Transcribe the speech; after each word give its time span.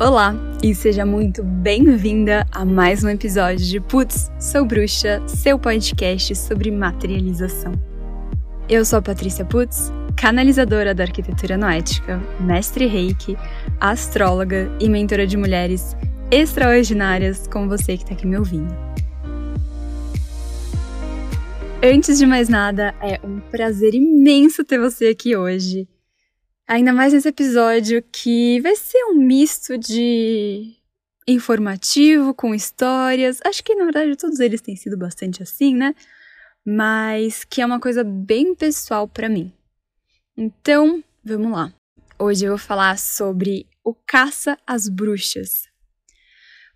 Olá 0.00 0.34
e 0.60 0.74
seja 0.74 1.06
muito 1.06 1.40
bem-vinda 1.44 2.44
a 2.50 2.64
mais 2.64 3.04
um 3.04 3.08
episódio 3.08 3.64
de 3.64 3.78
Putz, 3.78 4.28
Sou 4.40 4.64
Bruxa, 4.64 5.22
seu 5.28 5.56
podcast 5.56 6.34
sobre 6.34 6.68
materialização. 6.72 7.72
Eu 8.68 8.84
sou 8.84 8.98
a 8.98 9.02
Patrícia 9.02 9.44
Putz, 9.44 9.92
canalizadora 10.16 10.96
da 10.96 11.04
arquitetura 11.04 11.56
noética, 11.56 12.20
mestre 12.40 12.86
reiki, 12.86 13.36
astróloga 13.78 14.68
e 14.80 14.88
mentora 14.88 15.28
de 15.28 15.36
mulheres 15.36 15.96
extraordinárias 16.28 17.46
como 17.46 17.68
você 17.68 17.96
que 17.96 18.02
está 18.02 18.14
aqui 18.14 18.26
me 18.26 18.36
ouvindo. 18.36 18.74
Antes 21.80 22.18
de 22.18 22.26
mais 22.26 22.48
nada, 22.48 22.92
é 23.00 23.20
um 23.24 23.38
prazer 23.38 23.94
imenso 23.94 24.64
ter 24.64 24.80
você 24.80 25.06
aqui 25.06 25.36
hoje. 25.36 25.86
Ainda 26.66 26.94
mais 26.94 27.12
nesse 27.12 27.28
episódio 27.28 28.02
que 28.10 28.58
vai 28.60 28.74
ser 28.74 28.98
um 29.10 29.16
misto 29.16 29.76
de 29.76 30.74
informativo 31.28 32.32
com 32.32 32.54
histórias. 32.54 33.38
Acho 33.44 33.62
que 33.62 33.74
na 33.74 33.84
verdade 33.84 34.16
todos 34.16 34.40
eles 34.40 34.62
têm 34.62 34.74
sido 34.74 34.96
bastante 34.96 35.42
assim, 35.42 35.74
né? 35.74 35.94
Mas 36.64 37.44
que 37.44 37.60
é 37.60 37.66
uma 37.66 37.78
coisa 37.78 38.02
bem 38.02 38.54
pessoal 38.54 39.06
para 39.06 39.28
mim. 39.28 39.52
Então, 40.34 41.04
vamos 41.22 41.52
lá. 41.52 41.70
Hoje 42.18 42.46
eu 42.46 42.52
vou 42.52 42.58
falar 42.58 42.98
sobre 42.98 43.66
o 43.84 43.94
caça 43.94 44.58
às 44.66 44.88
bruxas. 44.88 45.68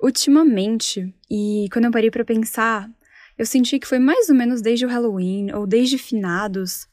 Ultimamente, 0.02 1.14
e 1.30 1.66
quando 1.72 1.86
eu 1.86 1.90
parei 1.90 2.10
para 2.10 2.26
pensar, 2.26 2.90
eu 3.38 3.46
senti 3.46 3.78
que 3.78 3.86
foi 3.86 3.98
mais 3.98 4.28
ou 4.28 4.34
menos 4.34 4.60
desde 4.60 4.84
o 4.84 4.88
Halloween 4.88 5.50
ou 5.52 5.66
desde 5.66 5.96
finados 5.96 6.86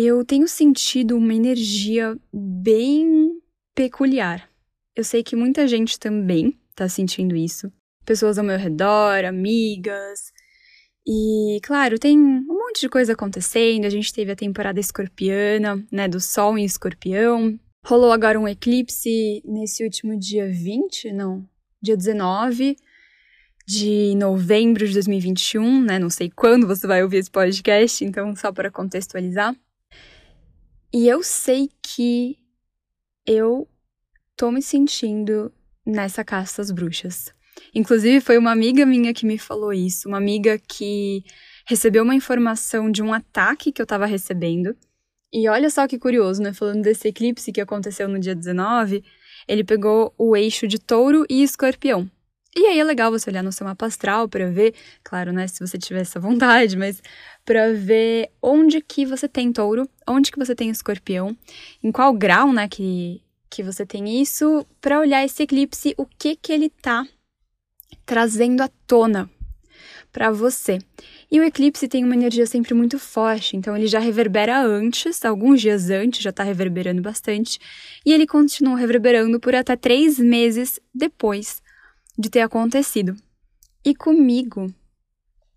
eu 0.00 0.24
tenho 0.24 0.46
sentido 0.46 1.16
uma 1.16 1.34
energia 1.34 2.16
bem 2.32 3.40
peculiar. 3.74 4.48
Eu 4.94 5.02
sei 5.02 5.24
que 5.24 5.34
muita 5.34 5.66
gente 5.66 5.98
também 5.98 6.56
tá 6.72 6.88
sentindo 6.88 7.34
isso. 7.34 7.72
Pessoas 8.04 8.38
ao 8.38 8.44
meu 8.44 8.56
redor, 8.56 9.24
amigas. 9.24 10.32
E, 11.04 11.58
claro, 11.64 11.98
tem 11.98 12.16
um 12.16 12.46
monte 12.46 12.82
de 12.82 12.88
coisa 12.88 13.14
acontecendo. 13.14 13.86
A 13.86 13.90
gente 13.90 14.12
teve 14.12 14.30
a 14.30 14.36
temporada 14.36 14.78
escorpiana, 14.78 15.84
né, 15.90 16.06
do 16.06 16.20
Sol 16.20 16.56
em 16.56 16.64
escorpião. 16.64 17.58
Rolou 17.84 18.12
agora 18.12 18.38
um 18.38 18.46
eclipse 18.46 19.42
nesse 19.44 19.82
último 19.82 20.16
dia 20.16 20.48
20, 20.48 21.10
não, 21.10 21.44
dia 21.82 21.96
19 21.96 22.76
de 23.66 24.14
novembro 24.14 24.86
de 24.86 24.94
2021, 24.94 25.82
né? 25.82 25.98
Não 25.98 26.08
sei 26.08 26.30
quando 26.30 26.66
você 26.66 26.86
vai 26.86 27.02
ouvir 27.02 27.18
esse 27.18 27.30
podcast, 27.30 28.04
então 28.04 28.34
só 28.36 28.52
para 28.52 28.70
contextualizar. 28.70 29.54
E 30.92 31.06
eu 31.06 31.22
sei 31.22 31.68
que 31.82 32.38
eu 33.26 33.68
tô 34.34 34.50
me 34.50 34.62
sentindo 34.62 35.52
nessa 35.84 36.24
caça 36.24 36.62
às 36.62 36.70
bruxas. 36.70 37.34
Inclusive, 37.74 38.20
foi 38.20 38.38
uma 38.38 38.52
amiga 38.52 38.86
minha 38.86 39.12
que 39.12 39.26
me 39.26 39.36
falou 39.36 39.72
isso, 39.72 40.08
uma 40.08 40.16
amiga 40.16 40.58
que 40.58 41.22
recebeu 41.66 42.02
uma 42.02 42.14
informação 42.14 42.90
de 42.90 43.02
um 43.02 43.12
ataque 43.12 43.70
que 43.70 43.82
eu 43.82 43.86
tava 43.86 44.06
recebendo. 44.06 44.74
E 45.30 45.46
olha 45.48 45.68
só 45.68 45.86
que 45.86 45.98
curioso, 45.98 46.40
né? 46.42 46.54
Falando 46.54 46.82
desse 46.82 47.08
eclipse 47.08 47.52
que 47.52 47.60
aconteceu 47.60 48.08
no 48.08 48.18
dia 48.18 48.34
19, 48.34 49.04
ele 49.46 49.64
pegou 49.64 50.14
o 50.16 50.34
eixo 50.34 50.66
de 50.66 50.78
touro 50.78 51.26
e 51.28 51.42
escorpião. 51.42 52.10
E 52.58 52.66
aí 52.66 52.80
é 52.80 52.82
legal 52.82 53.08
você 53.08 53.30
olhar 53.30 53.44
no 53.44 53.52
seu 53.52 53.64
mapa 53.64 53.86
astral 53.86 54.28
para 54.28 54.50
ver, 54.50 54.74
claro, 55.04 55.32
né, 55.32 55.46
se 55.46 55.60
você 55.60 55.78
tiver 55.78 56.00
essa 56.00 56.18
vontade, 56.18 56.76
mas 56.76 57.00
para 57.44 57.72
ver 57.72 58.32
onde 58.42 58.80
que 58.80 59.06
você 59.06 59.28
tem 59.28 59.52
touro, 59.52 59.88
onde 60.08 60.32
que 60.32 60.38
você 60.40 60.56
tem 60.56 60.68
escorpião, 60.68 61.36
em 61.80 61.92
qual 61.92 62.12
grau, 62.12 62.52
né, 62.52 62.66
que, 62.66 63.22
que 63.48 63.62
você 63.62 63.86
tem 63.86 64.20
isso, 64.20 64.66
para 64.80 64.98
olhar 64.98 65.24
esse 65.24 65.44
eclipse, 65.44 65.94
o 65.96 66.04
que 66.04 66.34
que 66.34 66.52
ele 66.52 66.68
tá 66.68 67.06
trazendo 68.04 68.60
à 68.60 68.68
tona 68.88 69.30
para 70.10 70.32
você. 70.32 70.78
E 71.30 71.38
o 71.38 71.44
eclipse 71.44 71.86
tem 71.86 72.02
uma 72.02 72.16
energia 72.16 72.44
sempre 72.44 72.74
muito 72.74 72.98
forte, 72.98 73.56
então 73.56 73.76
ele 73.76 73.86
já 73.86 74.00
reverbera 74.00 74.60
antes, 74.60 75.24
alguns 75.24 75.60
dias 75.60 75.90
antes, 75.90 76.20
já 76.20 76.32
tá 76.32 76.42
reverberando 76.42 77.02
bastante, 77.02 77.60
e 78.04 78.12
ele 78.12 78.26
continua 78.26 78.76
reverberando 78.76 79.38
por 79.38 79.54
até 79.54 79.76
três 79.76 80.18
meses 80.18 80.80
depois 80.92 81.62
de 82.18 82.28
ter 82.28 82.40
acontecido. 82.40 83.16
E 83.84 83.94
comigo, 83.94 84.66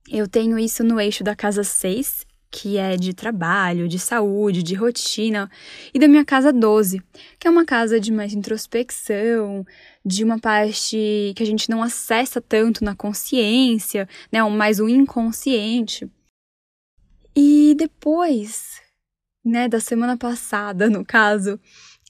eu 0.10 0.28
tenho 0.28 0.60
isso 0.60 0.84
no 0.84 1.00
eixo 1.00 1.24
da 1.24 1.36
casa 1.36 1.64
6, 1.64 2.26
que 2.52 2.78
é 2.78 2.98
de 2.98 3.14
trabalho, 3.14 3.88
de 3.88 3.98
saúde, 3.98 4.62
de 4.62 4.76
rotina, 4.76 5.50
e 5.94 5.98
da 5.98 6.08
minha 6.08 6.26
casa 6.26 6.52
12, 6.52 7.02
que 7.40 7.48
é 7.48 7.50
uma 7.50 7.66
casa 7.66 8.00
de 8.00 8.12
mais 8.12 8.34
introspecção, 8.34 9.66
de 10.06 10.24
uma 10.24 10.38
parte 10.38 11.34
que 11.36 11.42
a 11.42 11.46
gente 11.46 11.70
não 11.70 11.82
acessa 11.82 12.42
tanto 12.42 12.84
na 12.84 12.94
consciência, 12.94 14.08
né, 14.32 14.44
mais 14.44 14.80
o 14.80 14.90
inconsciente. 14.90 16.12
E 17.34 17.74
depois, 17.78 18.82
né, 19.44 19.70
da 19.70 19.80
semana 19.80 20.18
passada, 20.18 20.90
no 20.90 21.06
caso, 21.06 21.58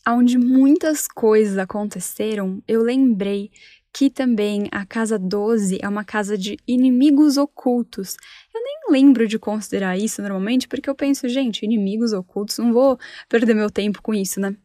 onde 0.07 0.39
muitas 0.39 1.07
coisas 1.07 1.59
aconteceram, 1.59 2.63
eu 2.67 2.81
lembrei 2.81 3.51
que 3.93 4.09
também 4.09 4.67
a 4.71 4.85
casa 4.85 5.19
12 5.19 5.79
é 5.81 5.87
uma 5.87 6.03
casa 6.03 6.37
de 6.37 6.57
inimigos 6.67 7.37
ocultos. 7.37 8.15
Eu 8.53 8.63
nem 8.63 9.01
lembro 9.01 9.27
de 9.27 9.37
considerar 9.37 9.97
isso 9.97 10.21
normalmente, 10.21 10.67
porque 10.67 10.89
eu 10.89 10.95
penso, 10.95 11.27
gente, 11.27 11.65
inimigos 11.65 12.13
ocultos, 12.13 12.57
não 12.57 12.71
vou 12.71 12.97
perder 13.27 13.53
meu 13.53 13.69
tempo 13.69 14.01
com 14.01 14.13
isso, 14.13 14.39
né? 14.39 14.55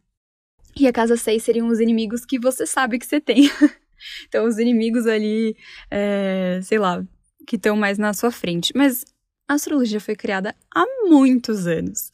E 0.79 0.87
a 0.87 0.93
casa 0.93 1.17
6 1.17 1.43
seriam 1.43 1.69
os 1.69 1.81
inimigos 1.81 2.25
que 2.25 2.39
você 2.39 2.67
sabe 2.67 2.99
que 2.99 3.07
você 3.07 3.21
tem. 3.21 3.51
então, 4.29 4.47
os 4.47 4.59
inimigos 4.59 5.07
ali, 5.07 5.57
é, 5.91 6.61
sei 6.63 6.79
lá, 6.79 7.03
que 7.47 7.57
estão 7.57 7.77
mais 7.77 7.99
na 7.99 8.13
sua 8.13 8.31
frente. 8.31 8.73
Mas 8.77 9.05
a 9.49 9.55
astrologia 9.55 10.01
foi 10.01 10.15
criada 10.15 10.55
há 10.75 10.85
muitos 11.09 11.67
anos. 11.67 12.13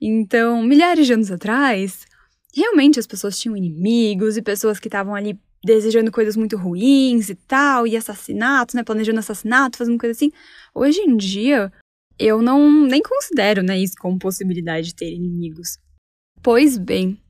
Então, 0.00 0.62
milhares 0.62 1.06
de 1.06 1.12
anos 1.12 1.30
atrás, 1.30 2.06
realmente 2.54 3.00
as 3.00 3.06
pessoas 3.06 3.38
tinham 3.38 3.56
inimigos 3.56 4.36
e 4.36 4.42
pessoas 4.42 4.78
que 4.78 4.88
estavam 4.88 5.14
ali 5.14 5.38
desejando 5.66 6.12
coisas 6.12 6.36
muito 6.36 6.56
ruins 6.56 7.28
e 7.28 7.34
tal, 7.34 7.86
e 7.86 7.96
assassinatos, 7.96 8.74
né? 8.74 8.84
Planejando 8.84 9.18
assassinato, 9.18 9.76
fazendo 9.76 9.98
coisa 9.98 10.12
assim. 10.12 10.30
Hoje 10.74 11.00
em 11.00 11.16
dia, 11.16 11.70
eu 12.18 12.40
não 12.40 12.86
nem 12.86 13.02
considero 13.02 13.62
né, 13.62 13.78
isso 13.78 13.94
como 13.98 14.18
possibilidade 14.18 14.88
de 14.88 14.94
ter 14.94 15.12
inimigos. 15.12 15.78
Pois 16.42 16.78
bem, 16.78 17.20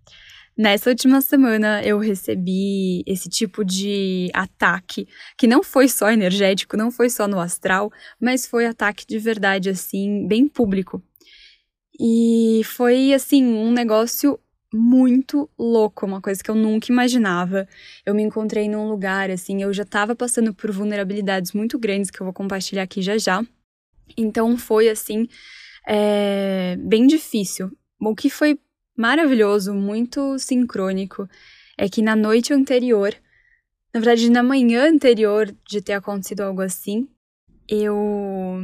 nessa 0.57 0.91
última 0.91 1.21
semana 1.21 1.83
eu 1.83 1.99
recebi 1.99 3.03
esse 3.07 3.29
tipo 3.29 3.65
de 3.65 4.31
ataque, 4.35 5.09
que 5.39 5.47
não 5.47 5.63
foi 5.63 5.89
só 5.89 6.11
energético, 6.11 6.77
não 6.77 6.91
foi 6.91 7.09
só 7.09 7.27
no 7.27 7.41
astral, 7.41 7.91
mas 8.21 8.47
foi 8.47 8.67
ataque 8.67 9.07
de 9.07 9.19
verdade, 9.19 9.71
assim, 9.71 10.27
bem 10.29 10.47
público. 10.47 11.03
E 11.99 12.61
foi, 12.65 13.15
assim, 13.15 13.43
um 13.43 13.73
negócio 13.73 14.39
muito 14.77 15.49
louco, 15.59 16.07
uma 16.07 16.21
coisa 16.21 16.43
que 16.43 16.51
eu 16.51 16.55
nunca 16.55 16.93
imaginava. 16.93 17.67
Eu 18.05 18.15
me 18.15 18.23
encontrei 18.23 18.69
num 18.69 18.89
lugar, 18.89 19.31
assim, 19.31 19.63
eu 19.63 19.73
já 19.73 19.83
estava 19.83 20.15
passando 20.15 20.55
por 20.55 20.71
vulnerabilidades 20.71 21.53
muito 21.53 21.79
grandes 21.79 22.11
que 22.11 22.21
eu 22.21 22.25
vou 22.25 22.33
compartilhar 22.33 22.83
aqui 22.83 23.03
já 23.03 23.19
já. 23.19 23.45
Então 24.17 24.57
foi, 24.57 24.89
assim, 24.89 25.29
é, 25.87 26.77
bem 26.79 27.07
difícil. 27.07 27.71
O 28.01 28.15
que 28.15 28.31
foi 28.31 28.59
maravilhoso, 28.97 29.75
muito 29.75 30.39
sincrônico, 30.39 31.29
é 31.77 31.89
que 31.89 32.03
na 32.03 32.15
noite 32.15 32.53
anterior, 32.53 33.15
na 33.93 34.01
verdade, 34.01 34.31
na 34.31 34.43
manhã 34.43 34.89
anterior 34.89 35.55
de 35.69 35.81
ter 35.81 35.95
acontecido 35.95 36.43
algo 36.43 36.61
assim, 36.61 37.09
eu 37.69 38.63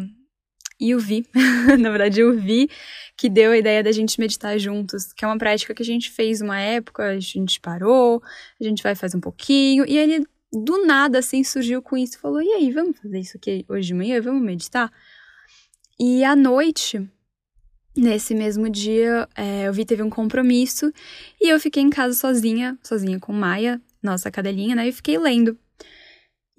e 0.83 0.91
eu 0.91 0.99
vi, 0.99 1.25
na 1.79 1.91
verdade 1.91 2.21
eu 2.21 2.37
vi 2.37 2.69
que 3.17 3.29
deu 3.29 3.53
a 3.53 3.57
ideia 3.57 3.85
da 3.85 3.93
gente 3.93 4.19
meditar 4.19 4.59
juntos, 4.59 5.13
que 5.13 5.25
é 5.25 5.29
uma 5.29 5.39
prática 5.39 5.73
que 5.73 5.81
a 5.81 5.87
gente 5.87 6.11
fez 6.11 6.41
uma 6.41 6.59
época, 6.59 7.05
a 7.05 7.21
gente 7.21 7.61
parou, 7.61 8.21
a 8.61 8.65
gente 8.65 8.83
vai 8.83 8.97
fazer 8.97 9.17
um 9.17 9.21
pouquinho, 9.21 9.85
e 9.87 9.97
ele 9.97 10.27
do 10.53 10.85
nada 10.85 11.21
assim 11.21 11.45
surgiu 11.45 11.81
com 11.81 11.97
isso, 11.97 12.19
falou: 12.19 12.43
"E 12.43 12.49
aí, 12.49 12.73
vamos 12.73 12.99
fazer 12.99 13.21
isso 13.21 13.37
aqui 13.37 13.65
hoje 13.69 13.87
de 13.87 13.95
manhã, 13.95 14.21
vamos 14.21 14.43
meditar?" 14.43 14.93
E 16.01 16.25
à 16.25 16.35
noite, 16.35 17.09
nesse 17.97 18.35
mesmo 18.35 18.69
dia, 18.69 19.29
é, 19.37 19.69
eu 19.69 19.73
vi 19.73 19.85
teve 19.85 20.03
um 20.03 20.11
compromisso 20.11 20.93
e 21.41 21.49
eu 21.49 21.61
fiquei 21.61 21.81
em 21.81 21.91
casa 21.91 22.15
sozinha, 22.15 22.77
sozinha 22.83 23.21
com 23.21 23.33
Maia, 23.33 23.81
nossa 24.03 24.33
cadelinha, 24.33 24.75
né? 24.75 24.89
E 24.89 24.93
fiquei 24.93 25.17
lendo. 25.17 25.57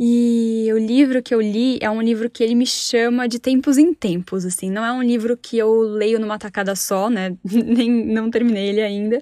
E 0.05 0.67
o 0.73 0.77
livro 0.77 1.23
que 1.23 1.33
eu 1.33 1.39
li 1.39 1.77
é 1.79 1.89
um 1.89 2.01
livro 2.01 2.29
que 2.29 2.43
ele 2.43 2.55
me 2.55 2.67
chama 2.67 3.25
de 3.25 3.39
tempos 3.39 3.77
em 3.77 3.93
tempos, 3.93 4.43
assim. 4.43 4.69
Não 4.69 4.83
é 4.83 4.91
um 4.91 5.01
livro 5.01 5.37
que 5.37 5.57
eu 5.57 5.79
leio 5.79 6.19
numa 6.19 6.37
tacada 6.37 6.75
só, 6.75 7.09
né? 7.09 7.37
Nem 7.49 7.89
não 7.89 8.29
terminei 8.29 8.67
ele 8.67 8.81
ainda. 8.81 9.21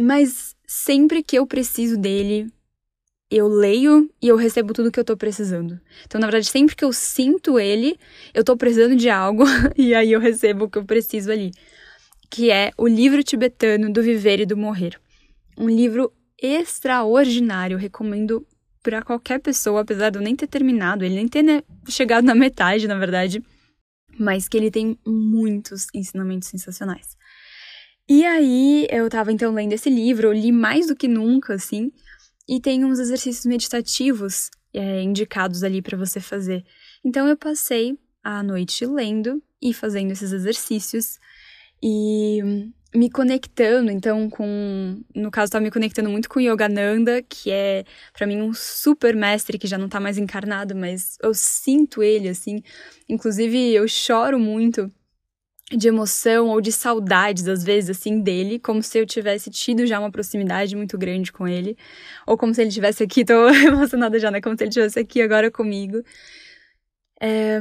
Mas 0.00 0.54
sempre 0.68 1.20
que 1.20 1.36
eu 1.36 1.44
preciso 1.48 1.98
dele, 1.98 2.46
eu 3.28 3.48
leio 3.48 4.08
e 4.22 4.28
eu 4.28 4.36
recebo 4.36 4.72
tudo 4.72 4.92
que 4.92 5.00
eu 5.00 5.04
tô 5.04 5.16
precisando. 5.16 5.80
Então, 6.06 6.20
na 6.20 6.28
verdade, 6.28 6.46
sempre 6.46 6.76
que 6.76 6.84
eu 6.84 6.92
sinto 6.92 7.58
ele, 7.58 7.98
eu 8.32 8.44
tô 8.44 8.56
precisando 8.56 8.94
de 8.94 9.10
algo 9.10 9.42
e 9.76 9.96
aí 9.96 10.12
eu 10.12 10.20
recebo 10.20 10.66
o 10.66 10.70
que 10.70 10.78
eu 10.78 10.84
preciso 10.84 11.32
ali. 11.32 11.50
Que 12.30 12.52
é 12.52 12.70
o 12.78 12.86
livro 12.86 13.20
tibetano 13.24 13.92
do 13.92 14.00
viver 14.00 14.38
e 14.38 14.46
do 14.46 14.56
morrer. 14.56 14.96
Um 15.58 15.68
livro 15.68 16.12
extraordinário. 16.40 17.76
Recomendo 17.76 18.46
para 18.82 19.02
qualquer 19.02 19.38
pessoa, 19.40 19.82
apesar 19.82 20.10
de 20.10 20.18
eu 20.18 20.22
nem 20.22 20.34
ter 20.34 20.46
terminado, 20.46 21.04
ele 21.04 21.14
nem 21.14 21.28
ter 21.28 21.42
né, 21.42 21.62
chegado 21.88 22.24
na 22.24 22.34
metade, 22.34 22.88
na 22.88 22.98
verdade, 22.98 23.42
mas 24.18 24.48
que 24.48 24.56
ele 24.56 24.70
tem 24.70 24.98
muitos 25.06 25.86
ensinamentos 25.94 26.48
sensacionais. 26.48 27.16
E 28.08 28.24
aí, 28.24 28.86
eu 28.90 29.08
tava 29.08 29.32
então 29.32 29.54
lendo 29.54 29.72
esse 29.72 29.88
livro, 29.88 30.28
eu 30.28 30.32
li 30.32 30.50
mais 30.50 30.88
do 30.88 30.96
que 30.96 31.06
nunca, 31.06 31.54
assim, 31.54 31.92
e 32.48 32.60
tem 32.60 32.84
uns 32.84 32.98
exercícios 32.98 33.46
meditativos 33.46 34.50
é, 34.74 35.00
indicados 35.02 35.62
ali 35.62 35.80
para 35.80 35.96
você 35.96 36.18
fazer. 36.18 36.64
Então, 37.04 37.28
eu 37.28 37.36
passei 37.36 37.96
a 38.22 38.42
noite 38.42 38.84
lendo 38.84 39.42
e 39.60 39.72
fazendo 39.72 40.10
esses 40.10 40.32
exercícios 40.32 41.18
e 41.80 42.40
me 42.94 43.10
conectando, 43.10 43.90
então, 43.90 44.28
com. 44.28 45.02
No 45.14 45.30
caso, 45.30 45.46
estava 45.46 45.62
me 45.64 45.70
conectando 45.70 46.10
muito 46.10 46.28
com 46.28 46.40
Yogananda, 46.40 47.22
que 47.22 47.50
é, 47.50 47.84
para 48.12 48.26
mim, 48.26 48.42
um 48.42 48.52
super 48.52 49.16
mestre 49.16 49.58
que 49.58 49.66
já 49.66 49.78
não 49.78 49.88
tá 49.88 49.98
mais 49.98 50.18
encarnado, 50.18 50.74
mas 50.76 51.16
eu 51.22 51.32
sinto 51.34 52.02
ele, 52.02 52.28
assim. 52.28 52.62
Inclusive, 53.08 53.72
eu 53.72 53.88
choro 53.88 54.38
muito 54.38 54.90
de 55.70 55.88
emoção 55.88 56.48
ou 56.48 56.60
de 56.60 56.70
saudades, 56.72 57.48
às 57.48 57.64
vezes, 57.64 57.90
assim, 57.98 58.20
dele, 58.20 58.58
como 58.58 58.82
se 58.82 58.98
eu 58.98 59.06
tivesse 59.06 59.50
tido 59.50 59.86
já 59.86 59.98
uma 59.98 60.10
proximidade 60.10 60.76
muito 60.76 60.98
grande 60.98 61.32
com 61.32 61.48
ele, 61.48 61.76
ou 62.26 62.36
como 62.36 62.54
se 62.54 62.60
ele 62.60 62.68
estivesse 62.68 63.02
aqui, 63.02 63.24
tô 63.24 63.48
emocionada 63.66 64.18
já, 64.18 64.30
né? 64.30 64.40
Como 64.40 64.56
se 64.56 64.64
ele 64.64 64.68
estivesse 64.70 64.98
aqui 64.98 65.22
agora 65.22 65.50
comigo. 65.50 66.02
É... 67.20 67.60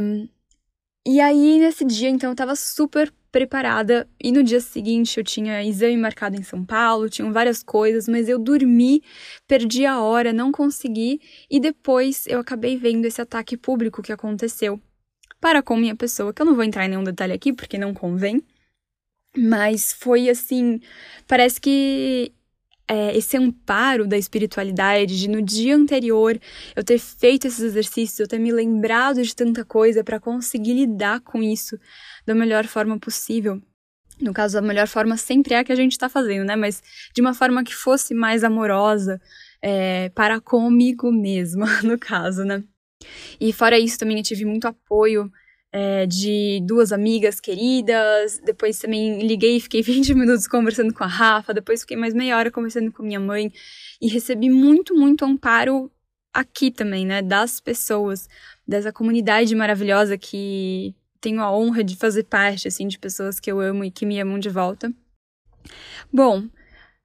E 1.05 1.19
aí, 1.19 1.59
nesse 1.59 1.83
dia, 1.85 2.09
então, 2.09 2.29
eu 2.31 2.35
tava 2.35 2.55
super 2.55 3.11
preparada, 3.31 4.09
e 4.21 4.31
no 4.31 4.43
dia 4.43 4.59
seguinte 4.59 5.17
eu 5.17 5.23
tinha 5.23 5.63
exame 5.63 5.95
marcado 5.97 6.35
em 6.35 6.43
São 6.43 6.65
Paulo, 6.65 7.09
tinham 7.09 7.31
várias 7.31 7.63
coisas, 7.63 8.07
mas 8.07 8.27
eu 8.27 8.37
dormi, 8.37 9.01
perdi 9.47 9.85
a 9.85 10.01
hora, 10.01 10.33
não 10.33 10.51
consegui, 10.51 11.21
e 11.49 11.59
depois 11.59 12.27
eu 12.27 12.39
acabei 12.39 12.77
vendo 12.77 13.05
esse 13.05 13.21
ataque 13.21 13.55
público 13.55 14.01
que 14.01 14.11
aconteceu 14.11 14.79
para 15.39 15.63
com 15.63 15.75
minha 15.75 15.95
pessoa, 15.95 16.33
que 16.33 16.41
eu 16.41 16.45
não 16.45 16.55
vou 16.55 16.63
entrar 16.63 16.85
em 16.85 16.89
nenhum 16.89 17.03
detalhe 17.03 17.33
aqui 17.33 17.53
porque 17.53 17.77
não 17.77 17.93
convém. 17.93 18.43
Mas 19.35 19.93
foi 19.93 20.29
assim, 20.29 20.81
parece 21.25 21.59
que 21.59 22.33
é, 22.91 23.15
esse 23.15 23.37
amparo 23.37 24.05
da 24.05 24.17
espiritualidade, 24.17 25.17
de 25.17 25.29
no 25.29 25.41
dia 25.41 25.73
anterior 25.73 26.37
eu 26.75 26.83
ter 26.83 26.99
feito 26.99 27.47
esses 27.47 27.61
exercícios, 27.61 28.19
eu 28.19 28.27
ter 28.27 28.37
me 28.37 28.51
lembrado 28.51 29.23
de 29.23 29.33
tanta 29.33 29.63
coisa 29.63 30.03
para 30.03 30.19
conseguir 30.19 30.73
lidar 30.73 31.21
com 31.21 31.41
isso 31.41 31.79
da 32.25 32.35
melhor 32.35 32.67
forma 32.67 32.99
possível. 32.99 33.61
No 34.19 34.33
caso, 34.33 34.57
a 34.57 34.61
melhor 34.61 34.89
forma 34.89 35.15
sempre 35.15 35.53
é 35.53 35.59
a 35.59 35.63
que 35.63 35.71
a 35.71 35.75
gente 35.75 35.93
está 35.93 36.09
fazendo, 36.09 36.45
né? 36.45 36.57
Mas 36.57 36.83
de 37.15 37.21
uma 37.21 37.33
forma 37.33 37.63
que 37.63 37.73
fosse 37.73 38.13
mais 38.13 38.43
amorosa 38.43 39.21
é, 39.61 40.09
para 40.09 40.41
comigo 40.41 41.13
mesma, 41.13 41.65
no 41.83 41.97
caso, 41.97 42.43
né? 42.43 42.61
E 43.39 43.53
fora 43.53 43.79
isso, 43.79 43.97
também 43.97 44.17
eu 44.17 44.23
tive 44.23 44.43
muito 44.43 44.67
apoio 44.67 45.31
é, 45.71 46.05
de 46.05 46.59
duas 46.63 46.91
amigas 46.91 47.39
queridas. 47.39 48.39
Depois 48.43 48.79
também 48.79 49.25
liguei 49.25 49.57
e 49.57 49.61
fiquei 49.61 49.81
20 49.83 50.13
minutos 50.13 50.47
conversando 50.47 50.93
com 50.93 51.03
a 51.03 51.07
Rafa. 51.07 51.53
Depois 51.53 51.81
fiquei 51.81 51.97
mais 51.97 52.13
meia 52.13 52.37
hora 52.37 52.51
conversando 52.51 52.91
com 52.91 53.03
minha 53.03 53.19
mãe. 53.19 53.51
E 54.01 54.07
recebi 54.07 54.49
muito, 54.49 54.95
muito 54.95 55.23
amparo 55.25 55.91
aqui 56.33 56.71
também, 56.71 57.05
né? 57.05 57.21
Das 57.21 57.59
pessoas, 57.59 58.27
dessa 58.67 58.91
comunidade 58.91 59.55
maravilhosa 59.55 60.17
que 60.17 60.95
tenho 61.19 61.41
a 61.41 61.55
honra 61.55 61.83
de 61.83 61.95
fazer 61.95 62.23
parte, 62.23 62.67
assim, 62.67 62.87
de 62.87 62.97
pessoas 62.97 63.39
que 63.39 63.51
eu 63.51 63.59
amo 63.59 63.83
e 63.83 63.91
que 63.91 64.05
me 64.05 64.19
amam 64.19 64.39
de 64.39 64.49
volta. 64.49 64.91
Bom, 66.11 66.47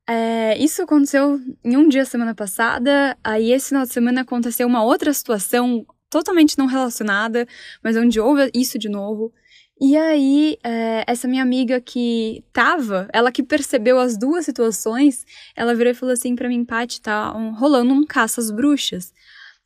é, 0.09 0.57
isso 0.59 0.83
aconteceu 0.83 1.41
em 1.65 1.77
um 1.77 1.89
dia 1.89 2.05
semana 2.05 2.35
passada, 2.35 3.17
aí 3.23 3.53
esse 3.53 3.69
final 3.69 3.85
de 3.85 3.93
semana 3.93 4.23
aconteceu 4.23 4.67
uma 4.67 4.83
outra 4.83 5.13
situação 5.13 5.85
totalmente 6.11 6.57
não 6.59 6.67
relacionada, 6.67 7.47
mas 7.83 7.97
onde 7.97 8.21
houve 8.21 8.51
isso 8.55 8.79
de 8.79 8.89
novo. 8.89 9.33
E 9.79 9.95
aí, 9.97 10.57
é, 10.65 11.05
essa 11.07 11.29
minha 11.29 11.43
amiga 11.43 11.81
que 11.81 12.43
tava, 12.51 13.09
ela 13.13 13.31
que 13.31 13.43
percebeu 13.43 13.99
as 13.99 14.17
duas 14.17 14.47
situações, 14.47 15.27
ela 15.55 15.75
virou 15.75 15.93
e 15.93 15.95
falou 15.95 16.15
assim 16.15 16.35
pra 16.35 16.49
mim, 16.49 16.65
Paty, 16.65 17.01
tá 17.01 17.37
um, 17.37 17.53
rolando 17.55 17.93
um 17.93 18.07
caça 18.07 18.41
às 18.41 18.51
bruxas. 18.51 19.13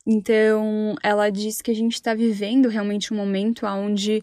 Então, 0.05 0.95
ela 1.01 1.29
disse 1.29 1.63
que 1.63 1.71
a 1.71 1.75
gente 1.75 2.01
tá 2.01 2.13
vivendo 2.13 2.67
realmente 2.67 3.13
um 3.13 3.17
momento 3.17 3.65
onde 3.65 4.21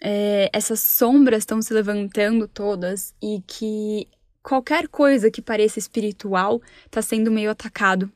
é, 0.00 0.48
essas 0.52 0.80
sombras 0.80 1.40
estão 1.40 1.60
se 1.60 1.74
levantando 1.74 2.46
todas 2.46 3.12
e 3.20 3.42
que 3.44 4.06
qualquer 4.40 4.86
coisa 4.86 5.30
que 5.30 5.42
pareça 5.42 5.80
espiritual 5.80 6.60
está 6.86 7.02
sendo 7.02 7.30
meio 7.30 7.50
atacado. 7.50 8.12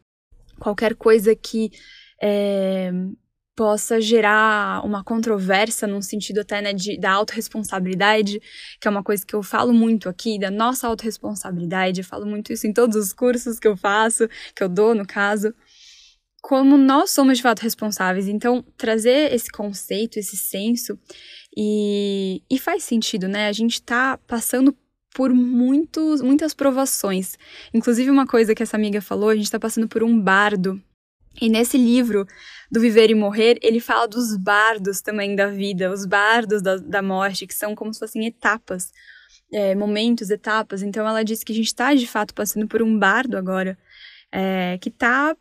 Qualquer 0.61 0.95
coisa 0.95 1.35
que 1.35 1.73
é, 2.23 2.93
possa 3.55 4.01
gerar 4.01 4.85
uma 4.85 5.05
controvérsia 5.05 5.87
num 5.87 6.01
sentido 6.01 6.41
até 6.41 6.61
né, 6.63 6.73
de, 6.73 6.99
da 6.99 7.13
autorresponsabilidade, 7.13 8.41
que 8.81 8.89
é 8.89 8.91
uma 8.91 9.03
coisa 9.03 9.25
que 9.25 9.35
eu 9.35 9.43
falo 9.43 9.73
muito 9.73 10.09
aqui, 10.09 10.39
da 10.39 10.51
nossa 10.51 10.87
autorresponsabilidade, 10.87 12.01
eu 12.01 12.05
falo 12.05 12.27
muito 12.27 12.53
isso 12.53 12.67
em 12.67 12.73
todos 12.73 12.97
os 12.97 13.13
cursos 13.13 13.59
que 13.59 13.69
eu 13.69 13.77
faço, 13.77 14.29
que 14.57 14.63
eu 14.63 14.69
dou 14.69 14.95
no 14.95 15.07
caso, 15.07 15.55
como 16.43 16.77
nós 16.77 17.11
somos 17.11 17.37
de 17.37 17.43
fato 17.43 17.61
responsáveis. 17.61 18.27
Então, 18.27 18.65
trazer 18.77 19.33
esse 19.33 19.51
conceito, 19.51 20.19
esse 20.19 20.37
senso, 20.37 20.99
e, 21.57 22.43
e 22.51 22.59
faz 22.59 22.83
sentido, 22.85 23.29
né? 23.29 23.49
A 23.49 23.53
gente 23.53 23.81
tá 23.83 24.19
passando 24.27 24.77
por 25.15 25.33
muitos, 25.33 26.21
muitas 26.23 26.55
provações. 26.55 27.39
Inclusive, 27.73 28.11
uma 28.11 28.27
coisa 28.27 28.55
que 28.55 28.63
essa 28.63 28.77
amiga 28.77 29.01
falou, 29.01 29.29
a 29.29 29.35
gente 29.35 29.45
está 29.45 29.61
passando 29.61 29.87
por 29.87 30.03
um 30.03 30.19
bardo. 30.19 30.83
E 31.41 31.49
nesse 31.49 31.77
livro, 31.77 32.27
do 32.71 32.81
Viver 32.81 33.11
e 33.11 33.15
Morrer, 33.15 33.59
ele 33.63 33.81
fala 33.81 34.07
dos 34.07 34.37
bardos 34.37 35.01
também 35.01 35.37
da 35.37 35.49
vida, 35.49 35.91
os 35.93 36.07
bardos 36.07 36.63
da, 36.63 36.77
da 36.77 37.03
morte, 37.03 37.47
que 37.47 37.55
são 37.55 37.75
como 37.75 37.93
se 37.93 38.01
fossem 38.01 38.27
etapas, 38.27 38.93
é, 39.53 39.75
momentos, 39.75 40.31
etapas. 40.31 40.83
Então, 40.83 41.07
ela 41.07 41.23
disse 41.23 41.45
que 41.45 41.53
a 41.53 41.55
gente 41.55 41.67
está, 41.67 41.95
de 41.95 42.07
fato, 42.07 42.35
passando 42.35 42.67
por 42.67 42.83
um 42.83 42.99
bardo 42.99 43.37
agora, 43.37 43.79
é, 44.31 44.79
que 44.79 44.89
está 44.89 45.37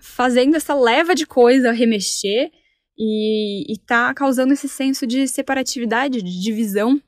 fazendo 0.00 0.56
essa 0.56 0.74
leva 0.74 1.14
de 1.14 1.26
coisa 1.26 1.70
remexer 1.72 2.50
e, 2.98 3.70
está 3.72 4.12
causando 4.14 4.52
esse 4.52 4.68
senso 4.68 5.06
de 5.06 5.28
separatividade, 5.28 6.22
de 6.22 6.40
divisão 6.40 7.00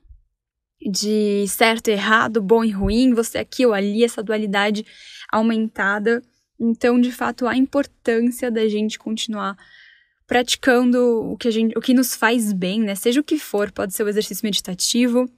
de 0.87 1.47
certo 1.47 1.87
e 1.87 1.93
errado, 1.93 2.41
bom 2.41 2.63
e 2.63 2.69
ruim, 2.69 3.13
você 3.13 3.39
aqui 3.39 3.65
ou 3.65 3.73
ali, 3.73 4.03
essa 4.03 4.21
dualidade 4.21 4.85
aumentada. 5.31 6.21
Então, 6.59 6.99
de 6.99 7.11
fato, 7.11 7.47
a 7.47 7.55
importância 7.55 8.49
da 8.49 8.67
gente 8.67 8.97
continuar 8.97 9.57
praticando 10.27 11.31
o 11.31 11.37
que 11.37 11.47
a 11.47 11.51
gente, 11.51 11.77
o 11.77 11.81
que 11.81 11.93
nos 11.93 12.15
faz 12.15 12.51
bem, 12.51 12.81
né? 12.81 12.95
Seja 12.95 13.19
o 13.19 13.23
que 13.23 13.37
for, 13.37 13.71
pode 13.71 13.93
ser 13.93 14.03
o 14.03 14.09
exercício 14.09 14.45
meditativo, 14.45 15.29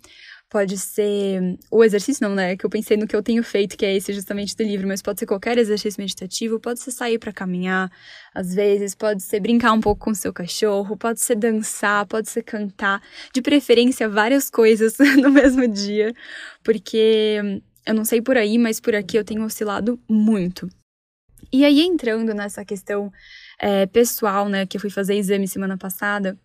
pode 0.50 0.78
ser 0.78 1.58
o 1.70 1.84
exercício 1.84 2.28
não, 2.28 2.34
né? 2.34 2.56
Que 2.56 2.66
eu 2.66 2.70
pensei 2.70 2.96
no 2.96 3.08
que 3.08 3.16
eu 3.16 3.22
tenho 3.22 3.44
feito, 3.44 3.78
que 3.78 3.86
é 3.86 3.96
esse 3.96 4.14
justamente 4.14 4.56
do 4.56 4.64
livro, 4.64 4.88
mas 4.88 5.02
pode 5.02 5.20
ser 5.20 5.26
qualquer 5.26 5.58
exercício 5.58 6.02
meditativo, 6.02 6.60
pode 6.60 6.80
ser 6.80 6.92
sair 6.92 7.20
para 7.20 7.34
caminhar, 7.34 7.92
às 8.34 8.54
vezes, 8.54 8.96
pode 8.96 9.24
ser 9.24 9.42
brincar 9.42 9.74
um 9.74 9.82
pouco 9.82 10.06
com 10.06 10.14
seu 10.14 10.32
cachorro, 10.32 10.96
pode 10.96 11.20
ser 11.20 11.36
dançar, 11.36 12.06
pode 12.06 12.30
ser 12.30 12.44
cantar, 12.44 13.02
de 13.34 13.42
preferência 13.42 14.08
várias 14.08 14.50
coisas 14.50 14.98
no 15.22 15.30
mesmo 15.30 15.68
dia, 15.68 16.14
porque 16.64 17.62
eu 17.86 17.94
não 17.94 18.06
sei 18.06 18.22
por 18.22 18.38
aí, 18.38 18.58
mas 18.58 18.80
por 18.80 18.96
aqui 18.96 19.18
eu 19.18 19.26
tenho 19.26 19.44
oscilado 19.44 20.00
muito. 20.10 20.70
E 21.52 21.66
aí 21.66 21.82
entrando 21.82 22.34
nessa 22.34 22.64
questão 22.66 23.12
é, 23.60 23.86
pessoal, 23.86 24.50
né, 24.50 24.66
que 24.66 24.78
eu 24.78 24.82
fui 24.82 24.90
fazer 24.90 25.16
exame 25.16 25.48
semana 25.48 25.78
passada, 25.78 26.38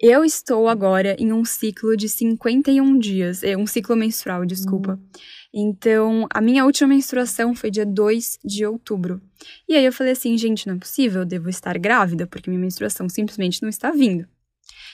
eu 0.00 0.24
estou 0.24 0.68
agora 0.68 1.16
em 1.18 1.32
um 1.32 1.44
ciclo 1.44 1.96
de 1.96 2.08
51 2.08 2.98
dias, 2.98 3.42
é 3.42 3.56
um 3.56 3.66
ciclo 3.66 3.96
menstrual, 3.96 4.46
desculpa. 4.46 4.92
Uhum. 4.92 5.08
Então, 5.52 6.26
a 6.32 6.40
minha 6.40 6.64
última 6.64 6.88
menstruação 6.88 7.52
foi 7.54 7.68
dia 7.70 7.84
2 7.84 8.38
de 8.44 8.64
outubro. 8.64 9.20
E 9.68 9.74
aí 9.74 9.84
eu 9.84 9.92
falei 9.92 10.12
assim, 10.12 10.38
gente, 10.38 10.68
não 10.68 10.76
é 10.76 10.78
possível, 10.78 11.22
eu 11.22 11.26
devo 11.26 11.48
estar 11.48 11.76
grávida, 11.78 12.28
porque 12.28 12.48
minha 12.48 12.60
menstruação 12.60 13.08
simplesmente 13.08 13.60
não 13.60 13.68
está 13.68 13.90
vindo. 13.90 14.24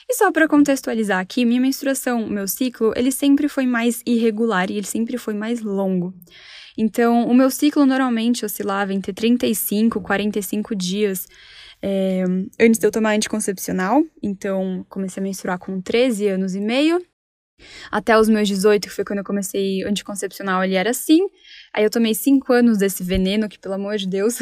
E 0.09 0.15
só 0.15 0.31
para 0.31 0.47
contextualizar 0.47 1.19
aqui, 1.19 1.45
minha 1.45 1.61
menstruação, 1.61 2.27
meu 2.27 2.47
ciclo, 2.47 2.93
ele 2.95 3.11
sempre 3.11 3.47
foi 3.47 3.65
mais 3.65 4.01
irregular 4.05 4.71
e 4.71 4.77
ele 4.77 4.87
sempre 4.87 5.17
foi 5.17 5.33
mais 5.33 5.61
longo. 5.61 6.13
Então, 6.77 7.27
o 7.27 7.33
meu 7.33 7.49
ciclo 7.49 7.85
normalmente 7.85 8.45
oscilava 8.45 8.93
entre 8.93 9.13
35 9.13 9.99
e 9.99 10.01
45 10.01 10.75
dias 10.75 11.27
é, 11.81 12.23
antes 12.59 12.79
de 12.79 12.87
eu 12.87 12.91
tomar 12.91 13.15
anticoncepcional, 13.15 14.03
então 14.21 14.85
comecei 14.89 15.21
a 15.21 15.23
menstruar 15.23 15.59
com 15.59 15.79
13 15.79 16.27
anos 16.29 16.55
e 16.55 16.59
meio. 16.59 16.99
Até 17.89 18.17
os 18.17 18.27
meus 18.27 18.47
18, 18.47 18.87
que 18.87 18.93
foi 18.93 19.05
quando 19.05 19.19
eu 19.19 19.23
comecei 19.23 19.83
anticoncepcional, 19.83 20.63
ele 20.63 20.75
era 20.75 20.89
assim. 20.89 21.19
Aí 21.73 21.83
eu 21.83 21.89
tomei 21.89 22.13
5 22.13 22.51
anos 22.51 22.79
desse 22.79 23.03
veneno, 23.03 23.47
que 23.47 23.59
pelo 23.59 23.75
amor 23.75 23.97
de 23.97 24.07
Deus, 24.07 24.39